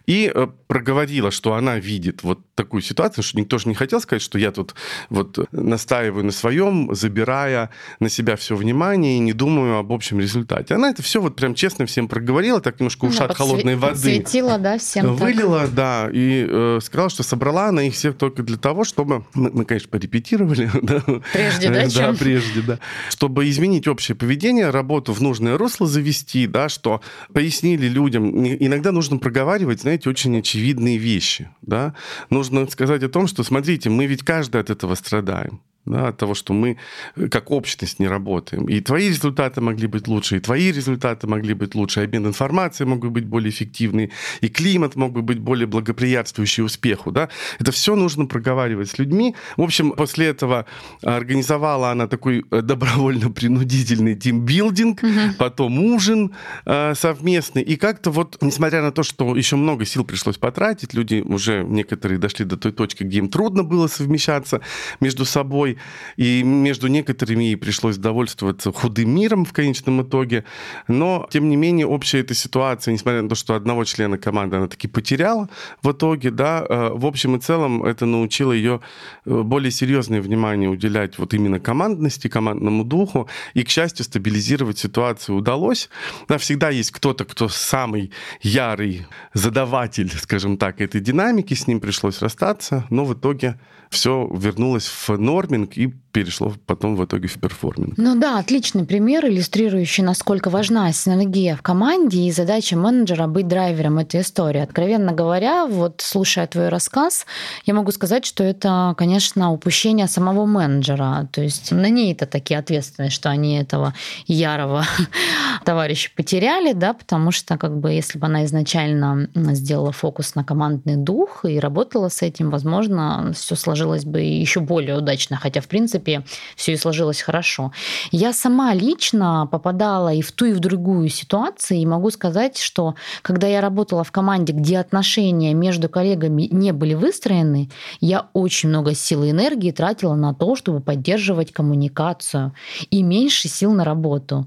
[0.06, 4.22] и э, проговорила, что она видит вот такую ситуацию, что никто же не хотел сказать,
[4.22, 4.74] что я тут
[5.10, 7.70] вот настаиваю на своем, забирая
[8.00, 10.74] на себя все внимание и не думаю об общем результате.
[10.74, 13.96] Она это все вот прям честно всем проговорила, так немножко ушат да, холодной воды.
[13.96, 15.74] Светила, да, всем Вылила, так.
[15.74, 19.88] да, и э, сказала, что собрала она их всех только для того, чтобы мы, конечно,
[19.88, 20.70] порепетировали.
[20.82, 21.00] Да?
[21.32, 22.12] Прежде, да, чем?
[22.12, 22.78] Да, прежде, да.
[23.08, 27.00] Чтобы изменить общее поведение, работу в нужное русло завести, да, что
[27.32, 28.44] пояснили людям.
[28.44, 31.94] Иногда нужно проговаривать, знаете, очень очевидные вещи, да.
[32.30, 36.34] Нужно сказать о том, что, смотрите, мы ведь каждый от этого страдаем да, от того,
[36.34, 36.76] что мы
[37.16, 38.66] э, как общность не работаем.
[38.66, 42.88] И твои результаты могли быть лучше, и твои результаты могли быть лучше, и обмен информацией
[42.88, 47.10] мог бы быть более эффективный, и климат мог бы быть более благоприятствующий успеху.
[47.10, 47.28] Да?
[47.58, 49.34] Это все нужно проговаривать с людьми.
[49.56, 50.66] В общем, после этого
[51.02, 55.34] организовала она такой э, добровольно-принудительный тимбилдинг, угу.
[55.38, 56.32] потом ужин
[56.64, 57.62] э, совместный.
[57.62, 62.18] И как-то вот, несмотря на то, что еще много сил пришлось потратить, люди уже некоторые
[62.18, 64.60] дошли до той точки, где им трудно было совмещаться
[65.00, 65.71] между собой,
[66.16, 70.44] и между некоторыми ей пришлось довольствоваться худым миром в конечном итоге.
[70.88, 74.68] Но, тем не менее, общая эта ситуация, несмотря на то, что одного члена команды она
[74.68, 75.48] таки потеряла
[75.82, 78.80] в итоге, да, э, в общем и целом это научило ее
[79.24, 85.36] э, более серьезное внимание уделять вот именно командности, командному духу, и, к счастью, стабилизировать ситуацию
[85.36, 85.88] удалось.
[86.28, 92.20] Да, всегда есть кто-то, кто самый ярый задаватель, скажем так, этой динамики, с ним пришлось
[92.20, 93.58] расстаться, но в итоге
[93.90, 95.16] все вернулось в
[95.62, 97.94] norming и перешло потом в итоге в performing.
[97.96, 103.98] Ну да, отличный пример, иллюстрирующий, насколько важна синергия в команде и задача менеджера быть драйвером
[103.98, 104.60] этой истории.
[104.60, 107.26] Откровенно говоря, вот слушая твой рассказ,
[107.64, 111.28] я могу сказать, что это, конечно, упущение самого менеджера.
[111.32, 113.94] То есть на ней это такие ответственность, что они этого
[114.26, 114.84] ярого
[115.64, 120.96] товарища потеряли, да, потому что как бы если бы она изначально сделала фокус на командный
[120.96, 126.01] дух и работала с этим, возможно, все сложилось бы еще более удачно, хотя в принципе
[126.02, 126.24] принципе,
[126.56, 127.72] все и сложилось хорошо.
[128.10, 132.94] Я сама лично попадала и в ту, и в другую ситуацию, и могу сказать, что
[133.22, 137.68] когда я работала в команде, где отношения между коллегами не были выстроены,
[138.00, 142.52] я очень много сил и энергии тратила на то, чтобы поддерживать коммуникацию
[142.90, 144.46] и меньше сил на работу.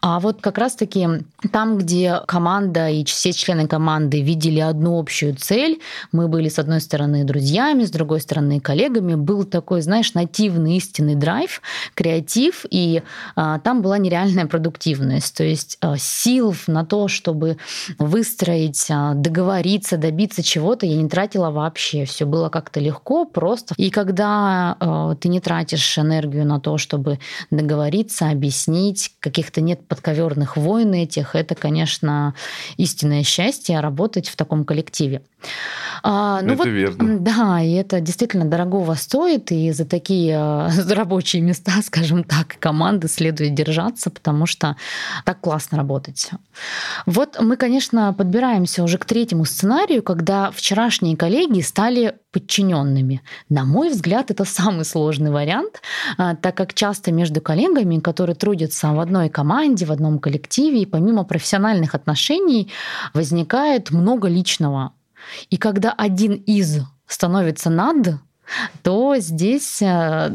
[0.00, 1.08] А вот как раз-таки
[1.52, 5.80] там, где команда и все члены команды видели одну общую цель,
[6.12, 11.14] мы были, с одной стороны, друзьями, с другой стороны, коллегами, был такой, знаешь, нативный истинный
[11.14, 11.60] драйв,
[11.94, 13.02] креатив, и
[13.36, 15.36] а, там была нереальная продуктивность.
[15.36, 17.58] То есть а, сил на то, чтобы
[17.98, 22.04] выстроить, а, договориться, добиться чего-то, я не тратила вообще.
[22.04, 23.74] Все было как-то легко, просто.
[23.76, 27.18] И когда а, ты не тратишь энергию на то, чтобы
[27.50, 32.34] договориться, объяснить, каких-то нет подковерных войн этих, это, конечно,
[32.76, 35.22] истинное счастье работать в таком коллективе.
[36.02, 37.18] А, ну это вот, верно.
[37.18, 43.08] Да, и это действительно дорогого стоит, и за такие а, рабочие места, скажем так, команды
[43.08, 44.76] следует держаться, потому что
[45.24, 46.30] так классно работать.
[47.06, 53.22] Вот мы, конечно, подбираемся уже к третьему сценарию, когда вчерашние коллеги стали подчиненными.
[53.48, 55.80] На мой взгляд, это самый сложный вариант,
[56.16, 60.86] а, так как часто между коллегами, которые трудятся в одной команде, в одном коллективе, и
[60.86, 62.70] помимо профессиональных отношений
[63.14, 64.92] возникает много личного.
[65.50, 68.20] И когда один из становится над,
[68.82, 70.30] то здесь э,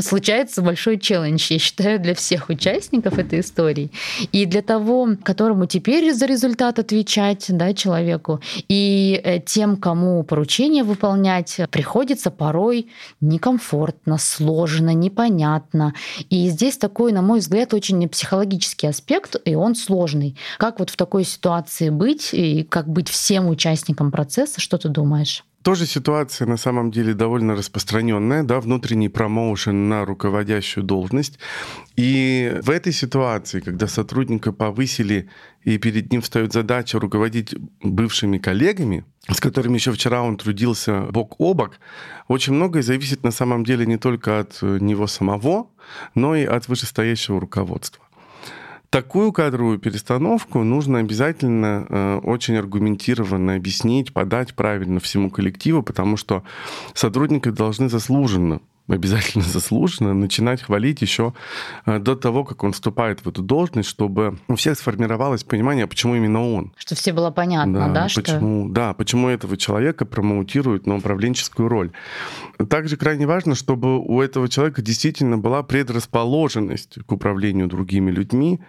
[0.00, 3.90] случается большой челлендж, я считаю, для всех участников этой истории.
[4.32, 10.84] И для того, которому теперь за результат отвечать да, человеку, и э, тем, кому поручение
[10.84, 12.88] выполнять, приходится порой
[13.20, 15.94] некомфортно, сложно, непонятно.
[16.30, 20.36] И здесь такой, на мой взгляд, очень психологический аспект, и он сложный.
[20.58, 25.44] Как вот в такой ситуации быть, и как быть всем участникам процесса, что ты думаешь?
[25.68, 31.38] Тоже ситуация на самом деле довольно распространенная, да, внутренний промоушен на руководящую должность.
[31.94, 35.28] И в этой ситуации, когда сотрудника повысили,
[35.64, 41.34] и перед ним встает задача руководить бывшими коллегами, с которыми еще вчера он трудился бок
[41.38, 41.72] о бок,
[42.28, 45.66] очень многое зависит на самом деле не только от него самого,
[46.14, 48.07] но и от вышестоящего руководства.
[48.90, 56.42] Такую кадровую перестановку нужно обязательно э, очень аргументированно объяснить, подать правильно всему коллективу, потому что
[56.94, 61.34] сотрудники должны заслуженно обязательно заслуженно начинать хвалить еще
[61.86, 66.16] э, до того, как он вступает в эту должность, чтобы у всех сформировалось понимание, почему
[66.16, 66.72] именно он.
[66.76, 67.88] Что все было понятно, да?
[67.88, 68.74] да почему, что...
[68.74, 71.92] Да, почему этого человека промоутируют на управленческую роль.
[72.68, 78.60] Также крайне важно, чтобы у этого человека действительно была предрасположенность к управлению другими людьми,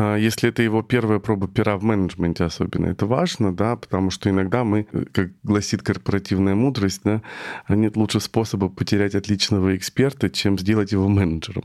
[0.00, 4.64] если это его первая проба пера в менеджменте особенно, это важно, да, потому что иногда
[4.64, 7.22] мы, как гласит корпоративная мудрость, да,
[7.68, 11.64] нет лучше способа потерять отличного эксперта, чем сделать его менеджером.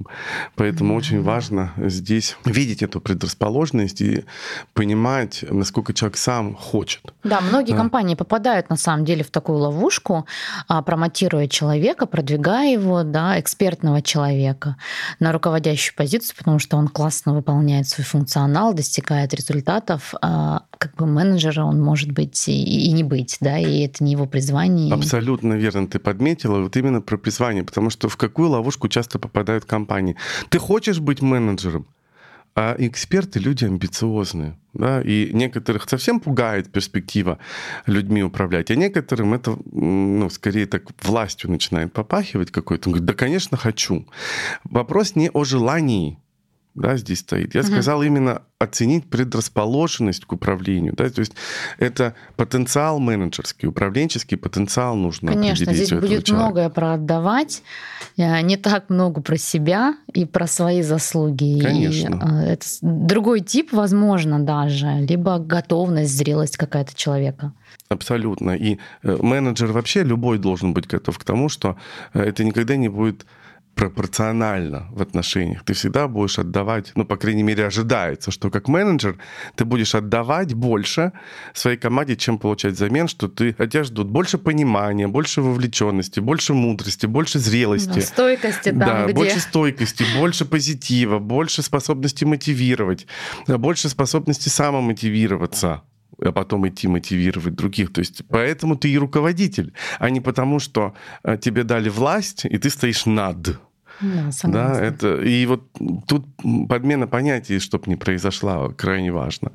[0.56, 0.98] Поэтому mm-hmm.
[0.98, 4.26] очень важно здесь видеть эту предрасположенность и
[4.74, 7.02] понимать, насколько человек сам хочет.
[7.24, 7.78] Да, многие да.
[7.78, 10.26] компании попадают на самом деле в такую ловушку,
[10.68, 14.76] а, промотируя человека, продвигая его, да, экспертного человека
[15.20, 20.96] на руководящую позицию, потому что он классно выполняет свою функцию функционал, достигает результатов, а как
[20.96, 24.94] бы менеджера он может быть и, и не быть, да, и это не его призвание.
[24.94, 29.66] Абсолютно верно ты подметила, вот именно про призвание, потому что в какую ловушку часто попадают
[29.66, 30.16] компании.
[30.50, 31.86] Ты хочешь быть менеджером,
[32.56, 37.38] а эксперты люди амбициозные, да, и некоторых совсем пугает перспектива
[37.86, 42.90] людьми управлять, а некоторым это, ну, скорее так властью начинает попахивать какой-то.
[42.90, 44.08] Он говорит, да, конечно, хочу.
[44.64, 46.18] Вопрос не о желании
[46.76, 47.56] да, здесь стоит.
[47.56, 47.70] Я угу.
[47.70, 50.94] сказал именно оценить предрасположенность к управлению.
[50.96, 51.10] Да?
[51.10, 51.34] То есть
[51.80, 56.34] это потенциал менеджерский, управленческий потенциал нужно Конечно, здесь будет человека.
[56.34, 57.64] многое про отдавать,
[58.18, 61.62] э, не так много про себя и про свои заслуги.
[61.62, 62.16] Конечно.
[62.16, 67.54] И э, это другой тип, возможно, даже, либо готовность, зрелость какая-то человека.
[67.88, 68.52] Абсолютно.
[68.52, 71.78] И э, менеджер вообще любой должен быть готов к тому, что
[72.14, 73.26] это никогда не будет
[73.76, 75.64] пропорционально в отношениях.
[75.64, 79.18] Ты всегда будешь отдавать, ну, по крайней мере, ожидается, что как менеджер
[79.56, 81.12] ты будешь отдавать больше
[81.54, 86.54] своей команде, чем получать взамен, что ты от тебя ждут больше понимания, больше вовлеченности, больше
[86.54, 87.96] мудрости, больше зрелости.
[87.96, 89.14] Да, стойкости там, Да, где...
[89.14, 93.08] больше стойкости, больше позитива, больше способности мотивировать,
[93.48, 95.84] больше способности самомотивироваться
[96.22, 97.92] а потом идти мотивировать других.
[97.94, 102.58] То есть поэтому ты и руководитель, а не потому, что э, тебе дали власть, и
[102.58, 103.60] ты стоишь над.
[104.02, 105.64] Да, да, это и вот
[106.08, 106.26] тут
[106.68, 109.52] подмена понятий, чтобы не произошла, крайне важно.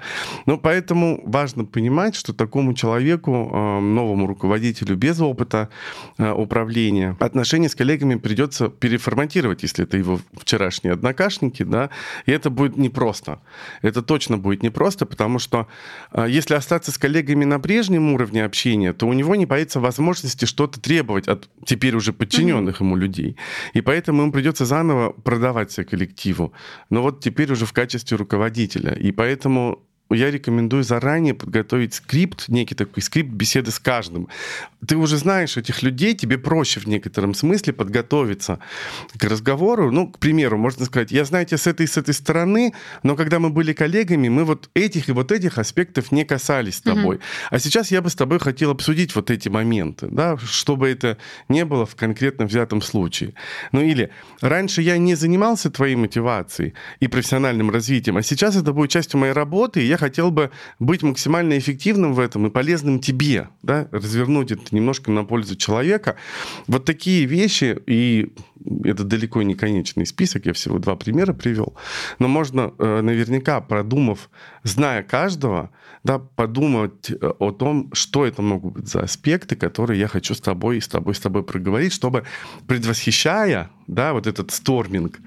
[0.47, 5.69] Но поэтому важно понимать, что такому человеку, э, новому руководителю без опыта
[6.19, 11.91] э, управления, отношения с коллегами придется переформатировать, если это его вчерашние однокашники, да,
[12.27, 13.41] и это будет непросто.
[13.83, 15.67] Это точно будет непросто, потому что
[16.13, 20.45] э, если остаться с коллегами на прежнем уровне общения, то у него не появится возможности
[20.45, 22.85] что-то требовать от теперь уже подчиненных mm-hmm.
[22.85, 23.37] ему людей.
[23.75, 26.53] И поэтому придется заново продавать себя коллективу.
[26.91, 28.93] Но вот теперь уже в качестве руководителя.
[28.95, 34.29] И поэтому я рекомендую заранее подготовить скрипт, некий такой скрипт беседы с каждым.
[34.87, 38.59] Ты уже знаешь этих людей, тебе проще в некотором смысле подготовиться
[39.17, 39.91] к разговору.
[39.91, 43.15] Ну, к примеру, можно сказать, я знаю тебя с этой и с этой стороны, но
[43.15, 47.17] когда мы были коллегами, мы вот этих и вот этих аспектов не касались с тобой.
[47.17, 47.25] Угу.
[47.51, 51.65] А сейчас я бы с тобой хотел обсудить вот эти моменты, да, чтобы это не
[51.65, 53.35] было в конкретно взятом случае.
[53.73, 58.91] Ну или раньше я не занимался твоей мотивацией и профессиональным развитием, а сейчас это будет
[58.91, 63.49] частью моей работы, и я хотел бы быть максимально эффективным в этом и полезным тебе,
[63.63, 66.17] да, развернуть это немножко на пользу человека.
[66.67, 68.33] Вот такие вещи, и
[68.85, 71.75] это далеко не конечный список, я всего два примера привел,
[72.19, 74.31] но можно э, наверняка, продумав,
[74.65, 75.71] зная каждого,
[76.03, 80.41] да, подумать э, о том, что это могут быть за аспекты, которые я хочу с
[80.41, 82.25] тобой с тобой, с тобой проговорить, чтобы,
[82.67, 85.19] предвосхищая да, вот этот сторминг,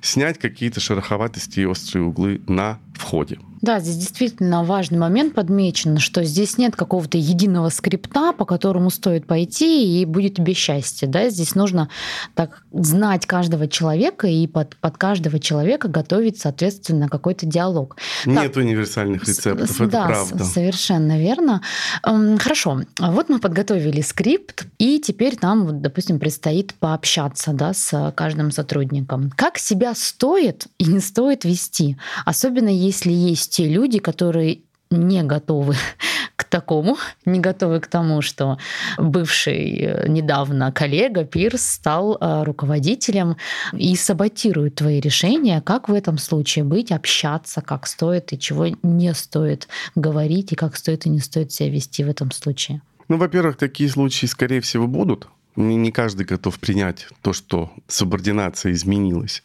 [0.00, 3.38] снять какие-то шероховатости и острые углы на входе.
[3.62, 9.24] Да, здесь действительно важный момент подмечен, что здесь нет какого-то единого скрипта, по которому стоит
[9.24, 11.06] пойти, и будет тебе счастье.
[11.06, 11.30] Да?
[11.30, 11.88] Здесь нужно
[12.34, 17.96] так знать каждого человека и под, под каждого человека готовить, соответственно, какой-то диалог.
[18.26, 20.44] Нет так, универсальных рецептов, с, это да, правда.
[20.44, 21.62] совершенно верно.
[22.02, 29.30] Хорошо, вот мы подготовили скрипт, и теперь нам, допустим, предстоит пообщаться да, с каждым сотрудником.
[29.36, 31.96] Как себя стоит и не стоит вести?
[32.24, 34.60] Особенно если есть те люди, которые
[34.92, 35.74] не готовы
[36.36, 38.58] к такому, не готовы к тому, что
[38.98, 43.36] бывший э, недавно коллега Пирс стал э, руководителем
[43.72, 49.14] и саботирует твои решения, как в этом случае быть, общаться, как стоит и чего не
[49.14, 52.82] стоит говорить, и как стоит и не стоит себя вести в этом случае.
[53.08, 55.28] Ну, во-первых, такие случаи, скорее всего, будут.
[55.56, 59.42] Не каждый готов принять то, что субординация изменилась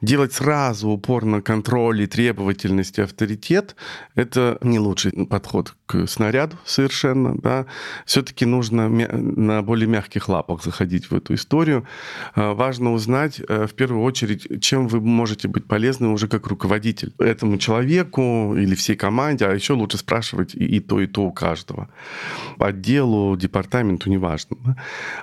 [0.00, 3.76] делать сразу упор на контроль и требовательность и авторитет,
[4.14, 7.36] это не лучший подход к снаряду совершенно.
[7.36, 7.66] Да.
[8.06, 11.86] Все-таки нужно на более мягких лапах заходить в эту историю.
[12.34, 17.12] А, важно узнать, э, в первую очередь, чем вы можете быть полезны уже как руководитель
[17.18, 21.88] этому человеку или всей команде, а еще лучше спрашивать и, то, и то у каждого.
[22.58, 24.56] Отделу, департаменту, неважно.
[24.64, 24.76] Да.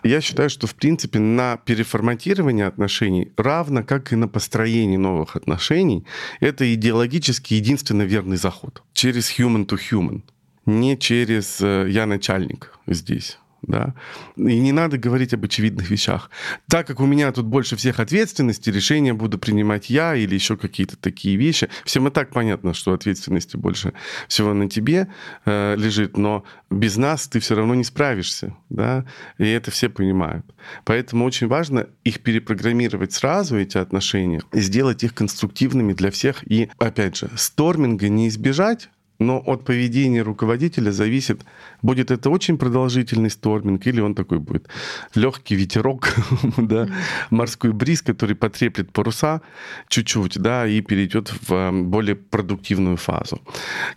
[0.04, 5.36] Я считаю, что, в принципе, на переформатирование отношений равно как и на построение построении новых
[5.36, 6.04] отношений
[6.42, 8.84] это идеологически единственно верный заход.
[8.94, 10.22] Через human to human,
[10.66, 13.94] не через э, «я начальник» здесь да.
[14.36, 16.30] И не надо говорить об очевидных вещах.
[16.68, 20.98] Так как у меня тут больше всех ответственности, решения буду принимать я или еще какие-то
[20.98, 21.70] такие вещи.
[21.86, 23.94] Всем и так понятно, что ответственности больше
[24.28, 25.08] всего на тебе
[25.46, 29.06] э, лежит, но без нас ты все равно не справишься, да,
[29.38, 30.46] и это все понимают.
[30.86, 36.50] Поэтому очень важно их перепрограммировать сразу, эти отношения, и сделать их конструктивными для всех.
[36.50, 38.90] И, опять же, сторминга не избежать,
[39.20, 41.42] но от поведения руководителя зависит,
[41.82, 44.68] будет это очень продолжительный сторминг или он такой будет
[45.16, 46.14] легкий ветерок,
[46.58, 46.88] да,
[47.30, 49.42] морской бриз, который потреплет паруса
[49.88, 53.42] чуть-чуть, да, и перейдет в э, более продуктивную фазу.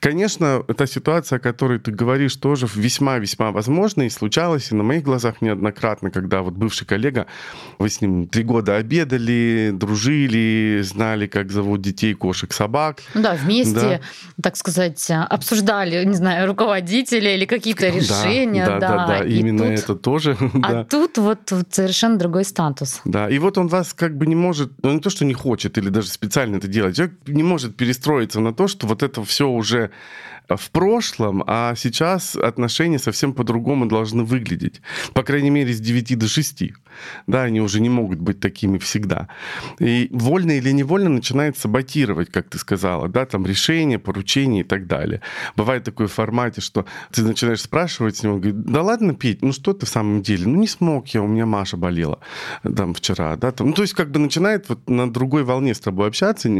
[0.01, 5.03] Конечно, эта ситуация, о которой ты говоришь, тоже весьма-весьма возможна и случалась и на моих
[5.03, 7.27] глазах неоднократно, когда вот бывший коллега,
[7.79, 13.03] вы с ним три года обедали, дружили, знали, как зовут детей, кошек, собак.
[13.14, 14.01] Да, вместе, да.
[14.43, 18.67] так сказать, обсуждали, не знаю, руководители или какие-то решения.
[18.67, 19.25] Да, да, да, да.
[19.25, 19.79] И именно тут...
[19.79, 20.37] это тоже.
[20.63, 20.85] А да.
[20.85, 23.01] тут вот, вот совершенно другой статус.
[23.05, 25.79] Да, и вот он вас как бы не может, ну не то, что не хочет
[25.79, 29.49] или даже специально это делать, человек не может перестроиться на то, что вот это все
[29.49, 29.91] уже
[30.57, 34.80] в прошлом, а сейчас отношения совсем по-другому должны выглядеть.
[35.12, 36.62] По крайней мере, с 9 до 6.
[37.26, 39.28] Да, они уже не могут быть такими всегда.
[39.78, 44.86] И вольно или невольно начинает саботировать, как ты сказала, да, там решения, поручения и так
[44.86, 45.22] далее.
[45.57, 49.42] Бывает такое в формате, что ты начинаешь спрашивать с него, он говорит, да ладно, Петь,
[49.42, 50.46] ну что ты в самом деле?
[50.46, 52.18] Ну не смог я, у меня Маша болела
[52.76, 53.68] там вчера, да, там.
[53.68, 56.51] Ну то есть как бы начинает вот на другой волне с тобой общаться,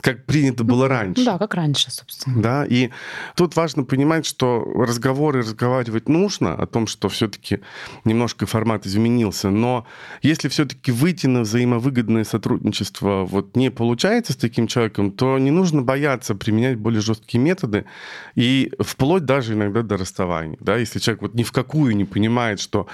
[0.00, 1.24] как принято было раньше.
[1.24, 2.42] Да, как раньше, собственно.
[2.42, 2.90] Да, и
[3.36, 7.60] Тут важно понимать, что разговоры разговаривать нужно о том, что все-таки
[8.04, 9.86] немножко формат изменился, но
[10.22, 15.82] если все-таки выйти на взаимовыгодное сотрудничество вот не получается с таким человеком, то не нужно
[15.82, 17.84] бояться применять более жесткие методы
[18.34, 20.56] и вплоть даже иногда до расставания.
[20.60, 20.76] Да?
[20.76, 22.86] Если человек вот ни в какую не понимает, что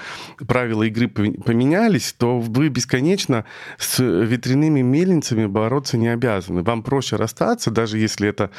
[0.47, 3.45] правила игры поменялись, то вы бесконечно
[3.77, 6.63] с ветряными мельницами бороться не обязаны.
[6.63, 8.49] Вам проще расстаться, даже если это...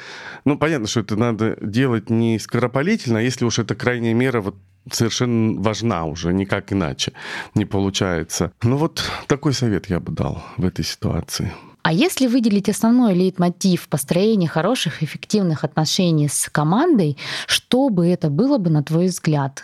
[0.44, 4.56] Ну, понятно, что это надо делать не скоропалительно, а если уж это крайняя мера вот
[4.90, 7.12] совершенно важна уже, никак иначе
[7.54, 8.52] не получается.
[8.62, 11.52] Ну вот такой совет я бы дал в этой ситуации.
[11.82, 18.58] А если выделить основной лейтмотив построения хороших, эффективных отношений с командой, что бы это было
[18.58, 19.62] бы, на твой взгляд?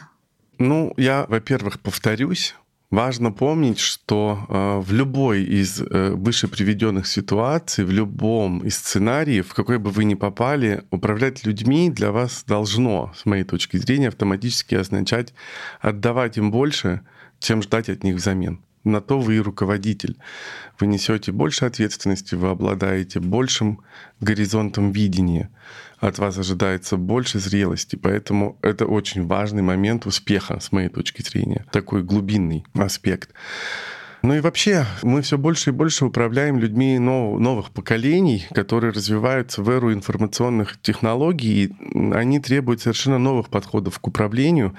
[0.59, 2.55] Ну, я, во-первых, повторюсь,
[2.93, 9.49] Важно помнить, что э, в любой из э, выше приведенных ситуаций, в любом из сценариев,
[9.49, 14.09] в какой бы вы ни попали, управлять людьми для вас должно, с моей точки зрения,
[14.09, 15.33] автоматически означать
[15.81, 17.01] отдавать им больше,
[17.41, 18.61] чем ждать от них взамен.
[18.85, 20.17] На то вы и руководитель.
[20.81, 23.81] Вы несете больше ответственности, вы обладаете большим
[24.21, 25.51] горизонтом видения
[26.03, 31.65] от вас ожидается больше зрелости, поэтому это очень важный момент успеха, с моей точки зрения,
[31.71, 33.31] такой глубинный аспект.
[34.23, 39.63] Ну и вообще, мы все больше и больше управляем людьми нов, новых поколений, которые развиваются
[39.63, 41.73] в эру информационных технологий, и
[42.13, 44.77] они требуют совершенно новых подходов к управлению.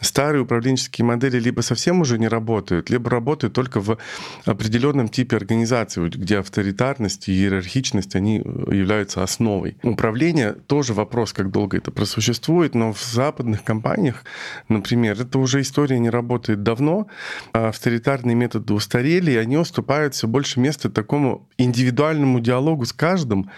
[0.00, 3.98] Старые управленческие модели либо совсем уже не работают, либо работают только в
[4.46, 9.76] определенном типе организации, где авторитарность и иерархичность, они являются основой.
[9.82, 14.24] Управление тоже вопрос, как долго это просуществует, но в западных компаниях,
[14.70, 17.08] например, это уже история не работает давно.
[17.52, 23.50] Авторитарные методы устарели, и они уступают все больше места такому индивидуальному диалогу с каждым,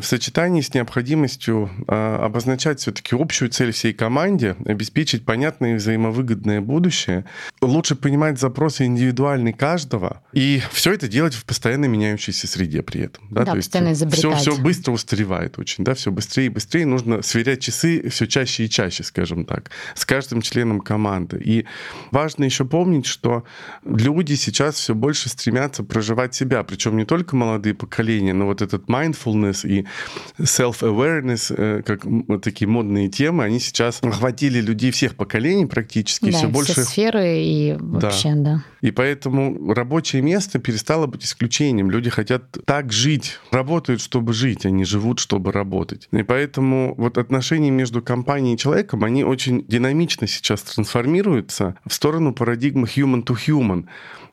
[0.00, 6.60] в сочетании с необходимостью а, обозначать все-таки общую цель всей команде, обеспечить понятное и взаимовыгодное
[6.60, 7.26] будущее,
[7.60, 13.24] лучше понимать запросы индивидуальные каждого, и все это делать в постоянно меняющейся среде при этом.
[13.30, 16.86] Да, да То постоянно есть все, все быстро устаревает очень, да, все быстрее и быстрее.
[16.86, 21.40] Нужно сверять часы все чаще и чаще, скажем так, с каждым членом команды.
[21.44, 21.66] И
[22.10, 23.44] важно еще помнить, что
[23.84, 28.86] люди сейчас все больше стремятся проживать себя, причем не только молодые поколения, но вот этот
[28.86, 29.81] mindfulness и
[30.38, 36.26] self-awareness, э, как вот такие модные темы, они сейчас охватили людей всех поколений практически.
[36.26, 36.84] Да, все, все больше...
[36.84, 38.54] сферы и вообще, да.
[38.56, 38.64] да.
[38.82, 41.90] И поэтому рабочее место перестало быть исключением.
[41.90, 46.08] Люди хотят так жить, работают, чтобы жить, а не живут, чтобы работать.
[46.10, 52.34] И поэтому вот отношения между компанией и человеком, они очень динамично сейчас трансформируются в сторону
[52.34, 53.86] парадигмы human to human.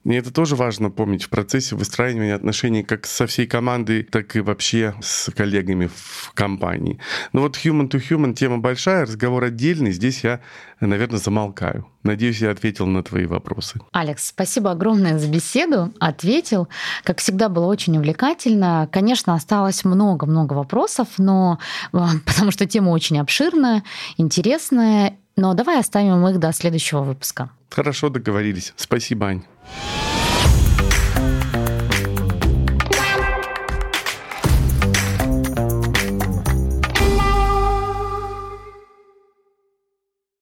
[0.05, 4.39] И это тоже важно помнить в процессе выстраивания отношений как со всей командой, так и
[4.39, 6.99] вообще с коллегами в компании.
[7.33, 9.91] Но вот human to human тема большая, разговор отдельный.
[9.91, 10.39] Здесь я,
[10.87, 11.87] наверное, замолкаю.
[12.03, 13.79] Надеюсь, я ответил на твои вопросы.
[13.91, 15.93] Алекс, спасибо огромное за беседу.
[15.99, 16.67] Ответил.
[17.03, 18.87] Как всегда, было очень увлекательно.
[18.91, 21.59] Конечно, осталось много-много вопросов, но
[21.91, 23.83] а, потому что тема очень обширная,
[24.17, 25.17] интересная.
[25.35, 27.49] Но давай оставим их до следующего выпуска.
[27.69, 28.73] Хорошо договорились.
[28.75, 29.43] Спасибо, Ань.